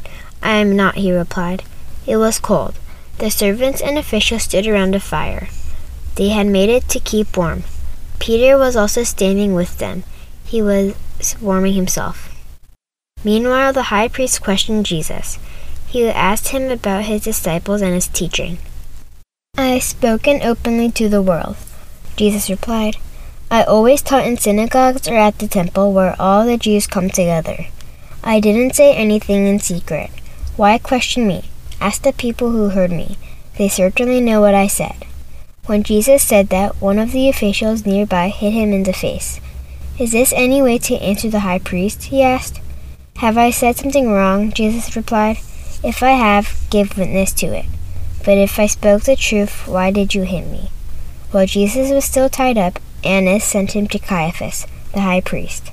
I 0.47 0.59
am 0.59 0.76
not, 0.76 0.94
he 0.94 1.11
replied. 1.11 1.64
It 2.07 2.18
was 2.18 2.38
cold. 2.38 2.78
The 3.18 3.32
servants 3.32 3.80
and 3.80 3.99
officials 3.99 4.44
stood 4.44 4.68
around 4.68 4.94
a 4.94 5.01
fire. 5.01 5.49
They 6.14 6.28
had 6.28 6.47
made 6.47 6.68
it 6.68 6.88
to 6.90 7.01
keep 7.01 7.36
warm. 7.36 7.64
Peter 8.20 8.57
was 8.57 8.76
also 8.76 9.03
standing 9.03 9.55
with 9.55 9.78
them. 9.78 10.05
He 10.44 10.62
was 10.62 10.94
warming 11.40 11.72
himself. 11.72 12.32
Meanwhile, 13.24 13.72
the 13.72 13.90
high 13.90 14.07
priest 14.07 14.40
questioned 14.40 14.86
Jesus. 14.86 15.40
He 15.88 16.09
asked 16.09 16.51
him 16.51 16.70
about 16.70 17.07
his 17.07 17.24
disciples 17.24 17.82
and 17.82 17.94
his 17.94 18.07
teaching. 18.07 18.59
I 19.59 19.66
have 19.74 19.82
spoken 19.82 20.42
openly 20.42 20.92
to 20.92 21.09
the 21.09 21.22
world, 21.22 21.57
Jesus 22.14 22.49
replied. 22.49 22.99
I 23.51 23.64
always 23.64 24.01
taught 24.01 24.28
in 24.28 24.36
synagogues 24.36 25.09
or 25.09 25.16
at 25.16 25.40
the 25.40 25.49
temple 25.49 25.92
where 25.92 26.14
all 26.20 26.47
the 26.47 26.57
Jews 26.57 26.86
come 26.86 27.11
together. 27.11 27.66
I 28.22 28.38
didn't 28.38 28.76
say 28.76 28.94
anything 28.94 29.49
in 29.49 29.59
secret. 29.59 30.11
Why 30.57 30.79
question 30.79 31.27
me? 31.27 31.51
Ask 31.83 32.03
the 32.03 32.15
people 32.15 32.51
who 32.51 32.71
heard 32.71 32.91
me. 32.91 33.19
They 33.59 33.69
certainly 33.69 34.23
know 34.23 34.41
what 34.41 34.55
I 34.55 34.67
said. 34.67 35.05
When 35.67 35.83
Jesus 35.83 36.23
said 36.23 36.49
that, 36.49 36.81
one 36.81 36.99
of 36.99 37.13
the 37.13 37.29
officials 37.29 37.85
nearby 37.85 38.29
hit 38.29 38.53
him 38.53 38.73
in 38.73 38.85
the 38.85 38.95
face. 38.95 39.39
Is 39.99 40.13
this 40.13 40.33
any 40.35 40.63
way 40.63 40.79
to 40.79 40.97
answer 40.97 41.29
the 41.29 41.41
high 41.41 41.59
priest? 41.59 42.05
he 42.05 42.23
asked. 42.23 42.61
Have 43.17 43.37
I 43.37 43.51
said 43.51 43.77
something 43.77 44.11
wrong? 44.11 44.51
Jesus 44.51 44.97
replied. 44.97 45.39
If 45.85 46.03
I 46.03 46.13
have, 46.13 46.67
give 46.71 46.97
witness 46.97 47.33
to 47.35 47.47
it. 47.47 47.67
But 48.25 48.39
if 48.39 48.59
I 48.59 48.67
spoke 48.67 49.03
the 49.03 49.17
truth, 49.17 49.67
why 49.67 49.91
did 49.91 50.15
you 50.15 50.23
hit 50.23 50.47
me? 50.47 50.71
While 51.33 51.47
Jesus 51.47 51.91
was 51.91 52.05
still 52.05 52.31
tied 52.31 52.57
up, 52.57 52.79
Annas 53.05 53.45
sent 53.45 53.73
him 53.73 53.89
to 53.89 53.99
Caiaphas, 53.99 54.67
the 54.95 55.03
high 55.03 55.21
priest. 55.21 55.71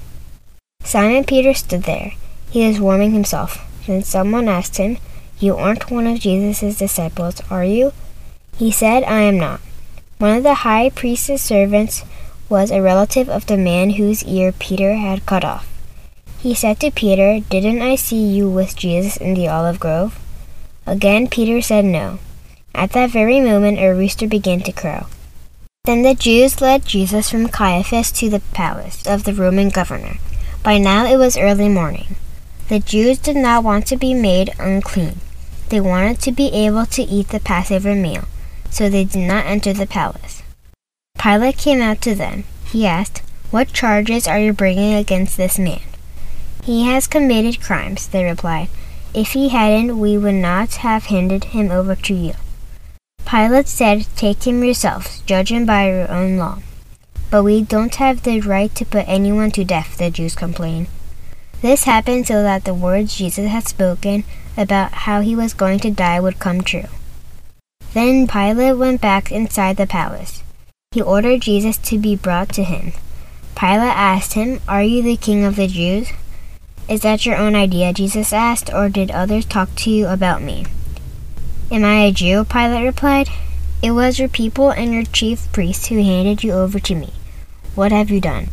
Simon 0.84 1.24
Peter 1.24 1.54
stood 1.54 1.84
there. 1.84 2.14
He 2.50 2.68
was 2.68 2.82
warming 2.82 3.12
himself. 3.12 3.66
Then 3.88 4.04
someone 4.04 4.48
asked 4.48 4.78
him, 4.78 4.98
You 5.40 5.56
aren't 5.56 5.92
one 5.92 6.08
of 6.08 6.20
Jesus' 6.20 6.78
disciples, 6.78 7.42
are 7.50 7.66
you? 7.66 7.94
He 8.58 8.72
said, 8.72 9.04
I 9.04 9.22
am 9.22 9.38
not. 9.38 9.62
One 10.20 10.38
of 10.38 10.44
the 10.44 10.64
high 10.64 10.90
priest's 10.90 11.42
servants 11.42 12.04
was 12.50 12.72
a 12.72 12.82
relative 12.82 13.30
of 13.30 13.48
the 13.48 13.58
man 13.58 13.92
whose 13.92 14.24
ear 14.24 14.52
Peter 14.52 14.94
had 14.96 15.26
cut 15.26 15.44
off. 15.44 15.68
He 16.40 16.54
said 16.54 16.80
to 16.82 16.92
Peter, 16.92 17.40
Didn't 17.50 17.82
I 17.82 17.96
see 17.96 18.24
you 18.24 18.50
with 18.50 18.76
Jesus 18.76 19.18
in 19.18 19.34
the 19.34 19.48
olive 19.48 19.80
grove? 19.80 20.20
Again 20.86 21.28
Peter 21.28 21.62
said 21.62 21.86
no. 21.86 22.20
At 22.76 22.92
that 22.92 23.12
very 23.12 23.40
moment 23.40 23.80
a 23.80 23.92
rooster 23.92 24.28
began 24.28 24.62
to 24.62 24.72
crow. 24.72 25.08
Then 25.86 26.02
the 26.02 26.16
Jews 26.16 26.62
led 26.62 26.86
Jesus 26.86 27.30
from 27.30 27.48
Caiaphas 27.48 28.12
to 28.14 28.30
the 28.30 28.42
palace 28.54 29.06
of 29.06 29.24
the 29.24 29.34
Roman 29.34 29.70
governor. 29.70 30.18
By 30.64 30.78
now 30.78 31.06
it 31.06 31.18
was 31.18 31.38
early 31.38 31.70
morning. 31.70 32.16
The 32.74 32.80
Jews 32.80 33.20
did 33.20 33.36
not 33.36 33.64
want 33.64 33.86
to 33.86 33.98
be 33.98 34.16
made 34.16 34.56
unclean. 34.58 35.20
They 35.70 35.80
wanted 35.80 36.20
to 36.22 36.32
be 36.32 36.52
able 36.66 36.88
to 36.88 37.04
eat 37.04 37.28
the 37.28 37.40
Passover 37.40 37.94
meal, 37.94 38.24
so 38.72 38.90
they 38.90 39.04
did 39.04 39.28
not 39.28 39.46
enter 39.46 39.74
the 39.74 39.86
palace. 39.86 40.42
Pilate 41.22 41.60
came 41.60 41.84
out 41.84 42.02
to 42.02 42.16
them. 42.16 42.46
He 42.66 42.88
asked, 42.88 43.22
What 43.52 43.74
charges 43.74 44.28
are 44.28 44.40
you 44.40 44.54
bringing 44.54 44.96
against 44.96 45.38
this 45.38 45.60
man? 45.60 45.84
He 46.64 46.86
has 46.86 47.06
committed 47.06 47.62
crimes, 47.62 48.08
they 48.08 48.24
replied. 48.24 48.70
If 49.14 49.34
he 49.34 49.50
hadn't, 49.50 50.00
we 50.00 50.18
would 50.18 50.34
not 50.34 50.74
have 50.78 51.06
handed 51.14 51.44
him 51.54 51.70
over 51.70 51.94
to 51.94 52.14
you. 52.16 52.34
Pilate 53.24 53.68
said, 53.68 54.08
Take 54.16 54.48
him 54.48 54.64
yourselves, 54.64 55.22
judge 55.28 55.52
him 55.52 55.68
by 55.68 55.90
your 55.90 56.10
own 56.10 56.38
law. 56.38 56.58
But 57.30 57.44
we 57.44 57.62
don't 57.62 57.94
have 57.98 58.24
the 58.24 58.42
right 58.42 58.74
to 58.74 58.84
put 58.84 59.08
anyone 59.08 59.52
to 59.52 59.64
death, 59.64 60.00
the 60.00 60.10
Jews 60.10 60.34
complained. 60.34 60.88
This 61.64 61.86
happened 61.86 62.28
so 62.28 62.44
that 62.44 62.66
the 62.66 62.74
words 62.74 63.16
Jesus 63.16 63.50
had 63.50 63.70
spoken 63.70 64.26
about 64.58 65.08
how 65.08 65.22
he 65.22 65.34
was 65.34 65.54
going 65.54 65.80
to 65.80 65.92
die 65.92 66.20
would 66.20 66.38
come 66.38 66.60
true. 66.60 66.90
Then 67.94 68.28
Pilate 68.28 68.78
went 68.78 69.00
back 69.00 69.32
inside 69.32 69.78
the 69.78 69.88
palace. 69.88 70.44
He 70.92 71.02
ordered 71.02 71.40
Jesus 71.40 71.78
to 71.78 71.98
be 71.98 72.18
brought 72.18 72.50
to 72.50 72.66
him. 72.66 72.92
Pilate 73.56 73.96
asked 73.96 74.34
him, 74.34 74.60
Are 74.68 74.84
you 74.84 75.02
the 75.02 75.16
king 75.16 75.46
of 75.46 75.56
the 75.56 75.68
Jews? 75.68 76.10
Is 76.90 77.00
that 77.04 77.26
your 77.26 77.38
own 77.38 77.56
idea? 77.56 77.94
Jesus 77.94 78.34
asked, 78.34 78.70
or 78.74 78.90
did 78.90 79.10
others 79.10 79.46
talk 79.46 79.74
to 79.76 79.90
you 79.90 80.08
about 80.08 80.42
me? 80.42 80.66
Am 81.72 81.86
I 81.86 82.04
a 82.04 82.12
Jew? 82.12 82.44
Pilate 82.44 82.84
replied. 82.84 83.30
It 83.82 83.92
was 83.92 84.20
your 84.20 84.28
people 84.28 84.72
and 84.72 84.94
your 84.94 85.06
chief 85.06 85.50
priests 85.54 85.88
who 85.88 86.04
handed 86.04 86.44
you 86.44 86.52
over 86.52 86.82
to 86.82 86.94
me. 86.94 87.14
What 87.74 87.94
have 87.94 88.10
you 88.10 88.20
done? 88.20 88.50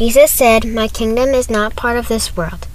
Jesus 0.00 0.32
said, 0.32 0.64
My 0.64 0.88
kingdom 0.88 1.34
is 1.34 1.50
not 1.50 1.76
part 1.76 1.98
of 1.98 2.08
this 2.08 2.34
world. 2.34 2.66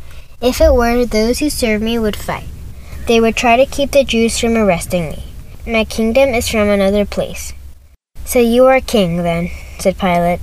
If 0.41 0.61
it 0.61 0.71
were, 0.71 1.07
those 1.07 1.39
who 1.39 1.49
serve 1.49 1.82
me 1.82 1.97
would 1.97 2.15
fight. 2.15 2.45
They 3.07 3.19
would 3.19 3.36
try 3.36 3.57
to 3.57 3.65
keep 3.65 3.89
the 3.89 4.03
Jews 4.03 4.38
from 4.38 4.55
arresting 4.55 5.09
me. 5.09 5.23
My 5.65 5.86
kingdom 5.86 6.36
is 6.36 6.47
from 6.47 6.69
another 6.69 7.03
place. 7.03 7.53
So 8.26 8.38
you 8.38 8.67
are 8.67 8.80
king, 8.80 9.23
then, 9.23 9.49
said 9.80 9.97
Pilate. 9.97 10.39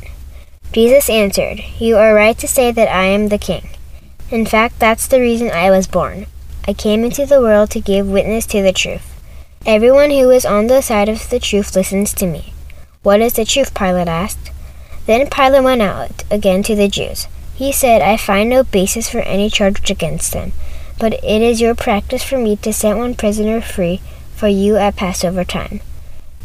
Jesus 0.72 1.08
answered, 1.08 1.60
You 1.78 1.98
are 1.98 2.16
right 2.16 2.36
to 2.38 2.48
say 2.48 2.72
that 2.72 2.88
I 2.88 3.04
am 3.04 3.28
the 3.28 3.38
king. 3.38 3.68
In 4.32 4.44
fact, 4.44 4.80
that's 4.80 5.06
the 5.06 5.20
reason 5.20 5.52
I 5.52 5.70
was 5.70 5.86
born. 5.86 6.26
I 6.66 6.72
came 6.72 7.04
into 7.04 7.26
the 7.26 7.40
world 7.40 7.70
to 7.70 7.80
give 7.80 8.08
witness 8.08 8.44
to 8.46 8.60
the 8.60 8.72
truth. 8.72 9.22
Everyone 9.64 10.10
who 10.10 10.30
is 10.30 10.44
on 10.44 10.66
the 10.66 10.80
side 10.80 11.08
of 11.08 11.30
the 11.30 11.38
truth 11.38 11.76
listens 11.76 12.12
to 12.14 12.26
me. 12.26 12.52
What 13.04 13.20
is 13.20 13.34
the 13.34 13.44
truth? 13.44 13.72
Pilate 13.72 14.08
asked. 14.08 14.51
Then 15.05 15.29
Pilate 15.29 15.63
went 15.63 15.81
out 15.81 16.23
again 16.29 16.63
to 16.63 16.75
the 16.75 16.87
Jews. 16.87 17.27
He 17.55 17.71
said, 17.71 18.01
I 18.01 18.17
find 18.17 18.49
no 18.49 18.63
basis 18.63 19.09
for 19.09 19.21
any 19.21 19.49
charge 19.49 19.89
against 19.89 20.33
them, 20.33 20.51
but 20.99 21.13
it 21.23 21.41
is 21.41 21.61
your 21.61 21.75
practice 21.75 22.23
for 22.23 22.37
me 22.37 22.55
to 22.57 22.73
set 22.73 22.97
one 22.97 23.15
prisoner 23.15 23.61
free 23.61 24.01
for 24.35 24.47
you 24.47 24.77
at 24.77 24.95
Passover 24.95 25.43
time. 25.43 25.81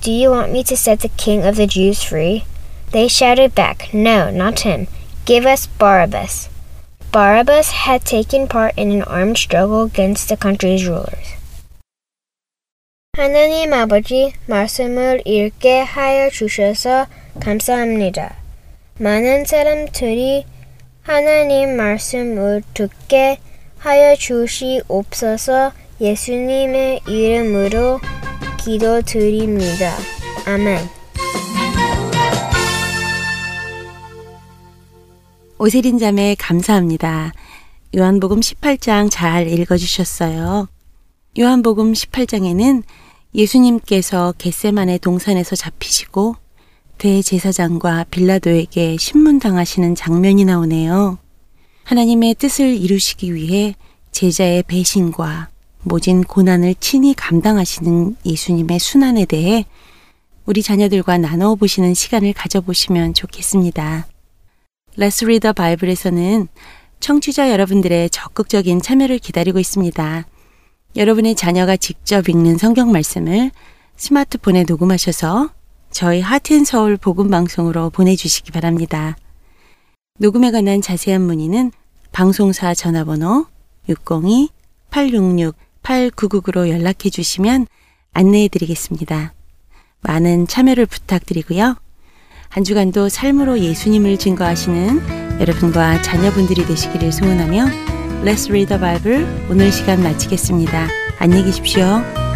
Do 0.01 0.11
you 0.11 0.31
want 0.31 0.53
me 0.53 0.65
to 0.65 0.77
set 0.77 1.01
the 1.01 1.11
king 1.11 1.45
of 1.45 1.57
the 1.57 1.67
Jews 1.67 2.03
free? 2.03 2.45
They 2.93 3.09
shouted 3.09 3.55
back, 3.55 3.93
No, 3.93 4.31
not 4.31 4.61
him. 4.61 4.89
Give 5.25 5.47
us 5.47 5.67
Barabbas. 5.67 6.49
Barabbas 7.13 7.71
had 7.71 8.05
taken 8.05 8.49
part 8.49 8.75
in 8.77 8.91
an 8.91 9.03
armed 9.03 9.39
struggle 9.39 9.83
against 9.83 10.29
the 10.29 10.37
country's 10.37 10.87
rulers. 10.87 11.37
하나님 13.15 13.75
아버지 13.75 14.33
말씀을 14.47 15.21
읽게 15.27 15.81
하여 15.81 16.31
주셔서 16.31 17.07
감사합니다. 17.41 18.36
많은 19.00 19.46
사람들이 19.46 20.46
하나님 21.02 21.78
말씀을 21.78 22.64
듣게 22.74 23.38
하여 23.78 24.16
주시옵소서 24.16 25.72
예수님의 26.02 27.02
이름으로 27.08 28.00
기도드립니다. 28.64 29.96
아멘. 30.46 30.80
오세린 35.60 35.98
자매 35.98 36.36
감사합니다. 36.38 37.34
요한복음 37.96 38.40
18장 38.40 39.10
잘 39.12 39.48
읽어주셨어요. 39.48 40.68
요한복음 41.40 41.94
18장에는 41.94 42.84
예수님께서 43.34 44.34
겟세만의 44.38 45.00
동산에서 45.00 45.56
잡히시고 45.56 46.36
대제사장과 46.98 48.06
빌라도에게 48.12 48.98
신문당하시는 48.98 49.96
장면이 49.96 50.46
나오네요. 50.46 51.18
하나님의 51.84 52.36
뜻을 52.36 52.76
이루시기 52.76 53.34
위해 53.34 53.76
제자의 54.12 54.64
배신과 54.64 55.50
모진 55.84 56.24
고난을 56.24 56.76
친히 56.80 57.14
감당하시는 57.14 58.16
예수님의 58.26 58.80
순환에 58.80 59.26
대해 59.26 59.66
우리 60.46 60.62
자녀들과 60.62 61.18
나눠 61.18 61.56
보시는 61.56 61.94
시간을 61.94 62.34
가져보시면 62.34 63.14
좋겠습니다. 63.14 64.08
Let's 64.98 65.24
Read 65.24 65.42
the 65.42 65.54
Bible에서는 65.54 66.48
청취자 67.00 67.52
여러분들의 67.52 68.10
적극적인 68.10 68.82
참여를 68.82 69.20
기다리고 69.20 69.60
있습니다. 69.60 70.26
여러분의 70.96 71.36
자녀가 71.36 71.78
직접 71.78 72.28
읽는 72.28 72.58
성경 72.58 72.92
말씀을 72.92 73.52
스마트폰에 73.98 74.66
녹음하셔서 74.68 75.50
저희 75.98 76.22
하트앤서울 76.22 76.96
복음방송으로 76.98 77.90
보내주시기 77.90 78.52
바랍니다. 78.52 79.18
녹음에 80.20 80.52
관한 80.52 80.80
자세한 80.80 81.24
문의는 81.24 81.72
방송사 82.12 82.76
전화번호 82.76 83.48
602-866-8999로 83.90 86.70
연락해 86.70 87.10
주시면 87.10 87.66
안내해 88.14 88.48
드리겠습니다. 88.48 89.34
많은 90.02 90.46
참여를 90.46 90.86
부탁드리고요. 90.86 91.76
한 92.50 92.64
주간도 92.64 93.10
삶으로 93.10 93.58
예수님을 93.58 94.20
증거하시는 94.20 95.40
여러분과 95.40 96.04
자녀분들이 96.04 96.68
되시기를 96.68 97.12
소원하며 97.12 97.66
Let's 98.24 98.50
Read 98.50 98.68
the 98.68 98.80
Bible 98.80 99.26
오늘 99.50 99.72
시간 99.72 100.04
마치겠습니다. 100.04 100.90
안녕히 101.18 101.46
계십시오. 101.46 102.27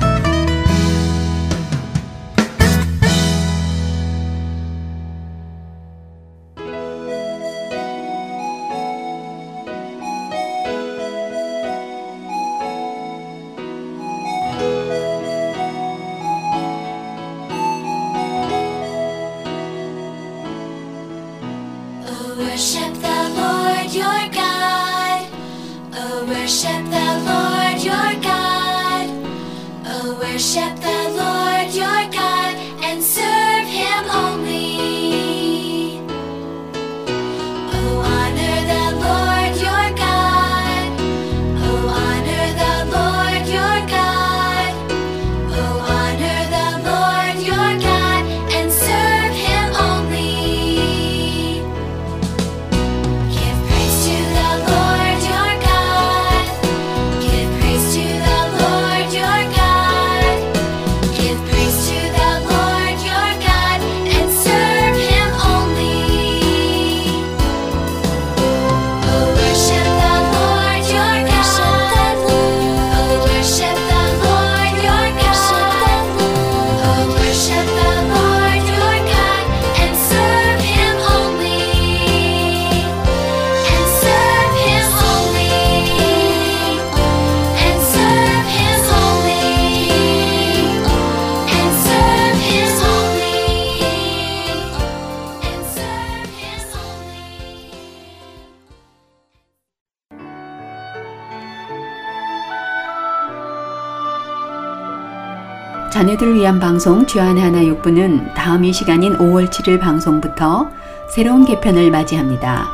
자녀들을 106.11 106.35
위한 106.35 106.59
방송 106.59 107.05
주안의 107.05 107.41
하나 107.41 107.63
육부는 107.63 108.33
다음 108.33 108.65
이 108.65 108.73
시간인 108.73 109.17
5월 109.17 109.49
7일 109.49 109.79
방송부터 109.79 110.69
새로운 111.09 111.45
개편을 111.45 111.91
맞이합니다. 111.91 112.69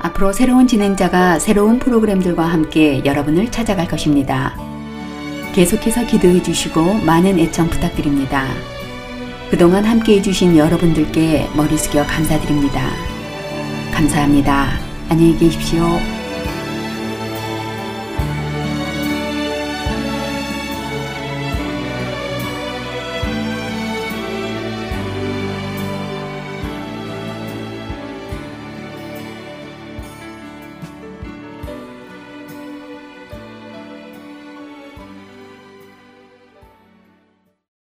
앞으로 0.00 0.32
새로운 0.32 0.66
진행자가 0.66 1.38
새로운 1.38 1.78
프로그램들과 1.78 2.44
함께 2.44 3.02
여러분을 3.04 3.50
찾아갈 3.50 3.86
것입니다. 3.86 4.54
계속해서 5.54 6.06
기도해 6.06 6.42
주시고 6.42 6.94
많은 7.04 7.38
애청 7.38 7.70
부탁드립니다. 7.70 8.46
그동안 9.50 9.84
함께 9.84 10.16
해주신 10.16 10.56
여러분들께 10.56 11.48
머리 11.54 11.78
숙여 11.78 12.04
감사드립니다. 12.04 12.80
감사합니다. 13.92 14.78
안녕히 15.08 15.36
계십시오. 15.38 16.21